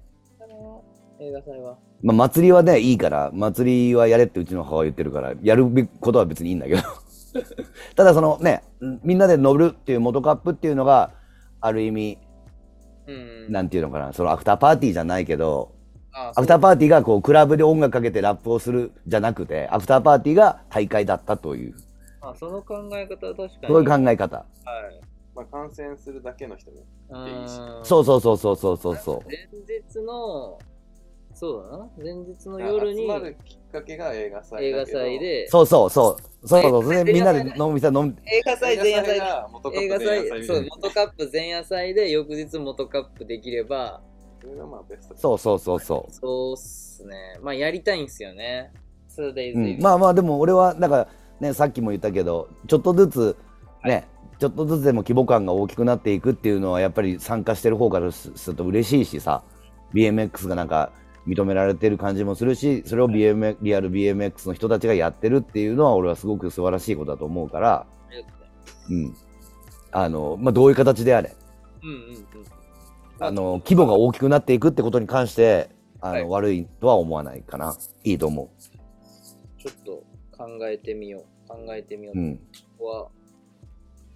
[1.20, 1.78] 映画祭は。
[2.02, 6.82] まあ、祭りはね、いいから、祭りはやれってうちの母は言ってるから、やることは別にいいんだけど。
[7.96, 8.62] ただそのね、
[9.02, 11.12] みんなで乗るっていう元カップっていうのが、
[11.60, 12.23] ある意味、うん。
[13.48, 15.72] なんていうのかな、そのアフターパーティーじゃないけど、
[16.12, 21.74] あアフターパーティーがこう、クラブで音楽かけてラップをするじゃなくて、アフターパーティーが大会だったという、
[22.20, 23.68] あその考え方は確かに。
[23.68, 24.36] そういう考え方。
[24.36, 24.46] はい。
[25.34, 26.76] まあ、観戦するだけの人も。
[27.10, 29.20] うんそうそうそうそうそうそうそう。
[29.26, 30.58] 前日の、
[31.34, 31.88] そうだな。
[31.98, 34.98] 前日の夜に集まるきっかけが映画祭映画だけど。
[34.98, 36.48] 祭で、そうそうそう。
[36.48, 36.84] そうそう。
[36.84, 44.00] それでみんなで映画祭飲みさ飲み、映画祭前夜祭が映画祭、そ、いうな元カップ前夜祭で翌日元カップできれば、
[44.40, 45.16] それがまあベスト。
[45.16, 46.12] そうそうそうそう。
[46.12, 47.38] そうっすね。
[47.42, 48.72] まあやりたいんすよね。
[49.16, 51.08] 2days うん、まあまあでも俺はなんか
[51.40, 53.36] ねさっきも言ったけどちょっとずつ
[53.84, 54.08] ね、
[54.38, 59.42] ちょっとずつでも規模感が大きくなっていくっていうのはやっぱり参加してる方からすすると嬉しいしさ
[59.92, 60.92] BMX がなんか
[61.26, 67.86] 認められてる感じもするしそれを BM リアル BMX の人たちがやってるっていうのは俺はすごく素晴らしいことだと思うから、
[68.90, 69.14] うん
[69.92, 71.34] あのまあ、どういう形であれ
[71.82, 72.26] うんうんうん。
[73.20, 75.70] あの規模が大きくなっていくってことに関して
[76.00, 78.50] あの、はい悪いとは思わないかないいと思
[79.58, 80.04] ちょっと
[80.36, 81.48] 考えてみよう。
[81.48, 82.18] 考えてみよう。
[82.18, 82.42] う、うん、こ
[82.78, 83.08] こは、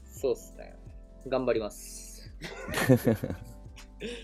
[0.04, 0.74] そうっすね。
[1.26, 2.30] 頑張ります。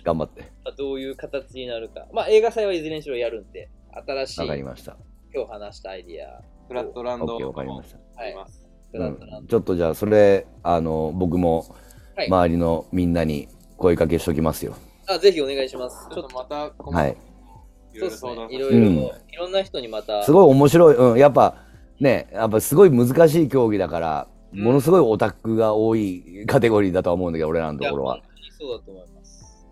[0.04, 2.06] 頑張ってまあどういう形になるか。
[2.12, 3.70] まあ映画祭はいずれにしろやるんで、
[4.06, 4.96] 新しいわかりました
[5.34, 6.42] 今日話したアイディア。
[6.68, 8.66] フラットランドわかりましたあります。
[8.92, 11.66] フラットランうん、ちょっとじゃあそれあの僕も
[12.16, 14.76] はい周りのみんなに声かけしときますよ。
[15.06, 16.08] ドあ、ぜひお願いします。
[16.10, 17.16] ちょっと、また、はい。
[17.92, 18.56] いろいろそうですね。
[18.56, 21.56] いろいろ、うんいろんな人にまた、すごい面白い、うん、やっぱ
[22.00, 29.13] ねやっぱすごい難しい競技だから、うんものすごいオタクが多いカテゴリーだとは思うんだけど俺らのところは本、当にそうだと思います。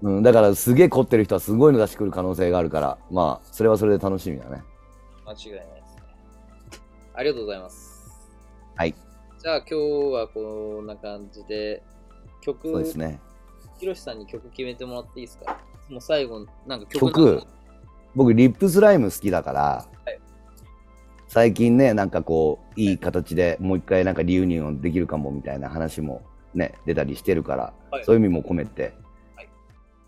[0.02, 4.62] うん、だからすげえ凝ってる人はすごいの出してくる可能性があるからまあそれはそれで楽しみだね。
[5.24, 6.02] 間違いないですね。
[7.14, 8.20] ありがとうございます。
[8.74, 8.94] はい。
[9.42, 9.74] じゃあ今日
[10.12, 11.82] はこんな感じで、
[12.40, 13.20] 曲、そうですね。
[13.78, 15.58] ひろしさんに曲決めてもらっていいですか？
[15.88, 17.42] もう最後、なんか曲曲
[18.14, 19.60] 僕リップスライム好きだから、
[20.04, 20.18] はい
[21.28, 26.20] 最近ねなんかこういい形でもう一回なんかリユニオンできるかもみたいな話も
[26.52, 28.92] ね出たりしてるから、はいそういう意味も込めて、はい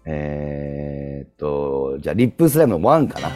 [0.06, 3.28] え、っと、じゃあ、リップスライム1かな。
[3.28, 3.34] は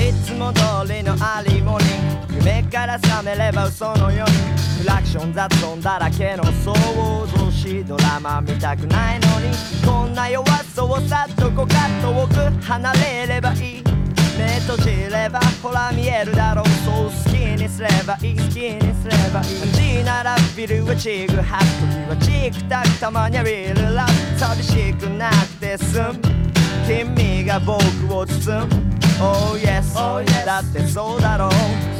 [0.00, 1.84] いつも通りのありもり。
[2.34, 4.29] 夢から覚めれば嘘のように。
[5.10, 6.72] ション雑音だらけの想
[7.26, 9.48] 像しドラマ見たくないのに
[9.84, 13.84] こんな弱さをさっとこか遠く離れればいい。
[14.38, 16.66] 目閉じればほら見えるだろう。
[16.84, 18.36] そう好きにすればいい。
[18.36, 26.20] 好きにすればいい字ならビルはチグハッ時はチクタクたまにはリルラッ寂しくなくて済む
[26.86, 27.80] 君が僕
[28.14, 28.90] を包む。
[29.20, 31.50] Oh yes, oh yes だってそうだろう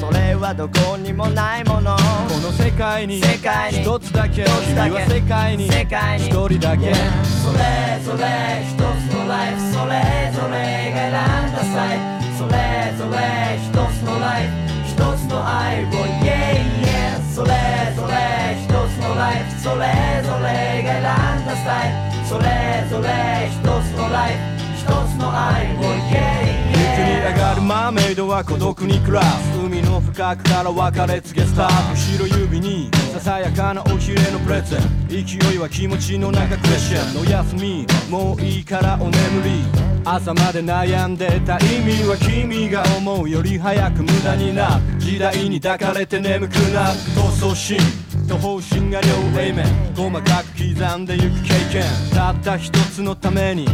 [0.00, 1.94] それはどこにもないもの。
[1.94, 2.00] こ
[2.40, 3.82] の世界に世界に。
[3.82, 4.44] 一つだけ。
[4.64, 5.68] 君は世界に。
[5.68, 6.24] 世界に。
[6.24, 6.94] 一人だけ。
[7.44, 8.80] それぞれ一つ
[9.12, 9.60] のライフ。
[9.76, 10.00] それ
[10.32, 12.00] ぞれが選んだサイ
[12.32, 14.56] それぞれ一つのライフ。
[14.88, 15.92] 一つの愛を。
[16.24, 17.52] Yeah yeah それ
[17.92, 19.52] ぞれ一つのライフ。
[19.60, 19.84] それ
[20.24, 24.48] ぞれが選んだスタイルそれぞれ一つのライフ。
[24.80, 25.84] 一つの愛を。
[25.84, 26.39] 陸に yeah
[27.00, 35.08] 上がるマーメイドは孤独に暮らす海の深くから別れ告げスタート後ろ指にささやかなおひれのプレゼン。
[35.08, 39.90] 勢いは気持ちの中クレッシェンド休みもういいからお眠り。
[40.04, 44.82] 朝まで悩んでた意味は君が思うより早く無駄になる。
[44.98, 46.98] 時代に抱かれて眠くなる。
[47.14, 47.78] 闘争心
[48.26, 51.82] と方針が両 A 面細かく刻んでゆく経験。
[52.14, 53.66] たった一つのために。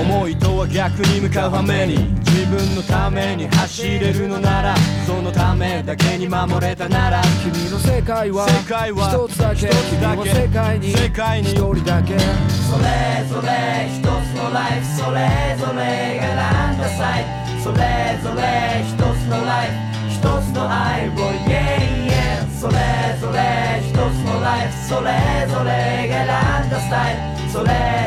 [0.00, 1.98] 思いとは逆に向かうために
[2.32, 4.74] 自分のために走れるのなら
[5.06, 7.22] そのためだけに守れたなら。
[7.42, 9.66] 君の世界は世界は一つだけ。
[9.66, 10.22] 一つだけ。
[10.22, 11.50] 君は世界に世界に。
[11.50, 12.18] 一人だけ。
[12.18, 14.06] それぞれ一つ
[14.36, 17.24] のライフそれぞれが選んだサイ
[17.58, 22.74] トそれぞれ一つのライフ一つの愛を Yeah yeah それ
[23.20, 27.64] ぞれ一つのライフそれぞれが選んだスタイルそれ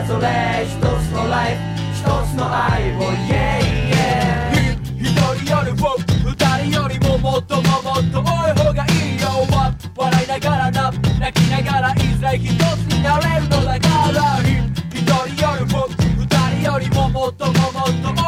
[0.08, 0.82] ぞれ一つ
[1.12, 1.62] のライフ
[1.94, 3.62] 一つの愛を Yeah
[3.94, 5.06] yeah 一
[5.46, 6.34] 人よりも二
[6.68, 9.28] 人よりももっとももっと多い方がいいよ。
[9.96, 12.60] 笑いながらな泣きながらいずれ一つ
[12.92, 14.40] になれるのだから。
[14.92, 15.88] 一人よりも
[16.18, 16.26] 二
[16.62, 18.25] 人よりももっとももっと多い。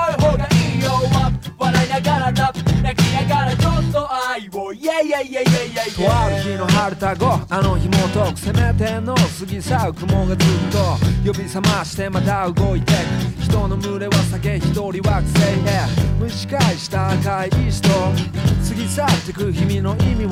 [5.17, 10.37] をイェイイェイイェイイェイイェイとある日の春田後あの日も遠く攻めての過ぎ去る雲がずっ
[10.71, 12.93] と呼び覚ましてまた動いて
[13.39, 20.29] 人の群れは酒一人惑星へ蒸し返した赤い石と過ぎ去ってく日々の意味を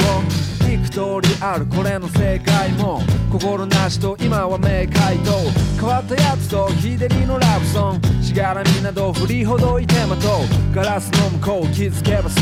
[0.71, 5.31] 幾通りあるこれの正解も心なしと今は明快と
[5.79, 12.41] 変わったやつと日照りのラブソングしがらみなど振りほどいてまとうガラスの向こう気づけばそ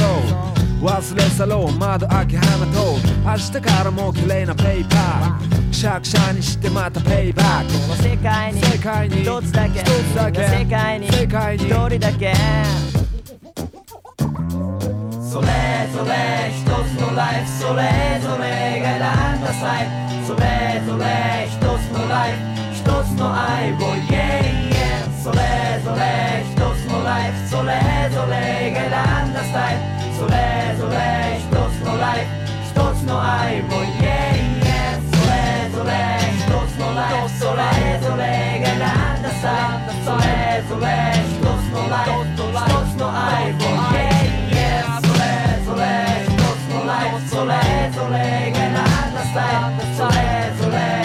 [0.49, 12.33] う忘れ去ろう窓開け放と明日からも綺麗なペーパーくしゃくしゃにしてまたペイバックこの世界に世界に一つだけ一つだけ世界に世界に一人だけ
[15.33, 15.47] それ
[15.91, 18.85] ぞれ一つのライフそれぞれが
[19.33, 19.87] 選んだサイ
[20.21, 22.37] トそれぞれ一つのライフ
[22.73, 23.75] 一つの愛を
[24.09, 25.37] Yeah yeah それ
[25.83, 27.69] ぞれ一つのライフそれ
[28.13, 30.31] ぞれが選んだスタイルそれ
[30.77, 30.95] ぞれ
[31.39, 31.52] 一つ
[33.03, 35.91] つの愛をイエイイエスそれぞれ
[36.39, 37.59] 一つのライフそれ
[37.99, 38.23] ぞれ
[38.63, 39.45] がなんださ
[40.05, 40.87] それぞれ
[41.19, 42.47] 一つのライフ一
[42.91, 45.27] つの愛をイエイイエスそれ
[45.65, 45.83] ぞれ
[46.23, 47.51] 一つのライフそれ
[47.91, 49.35] ぞれがなんださ
[49.97, 50.17] それ
[50.57, 51.02] ぞれ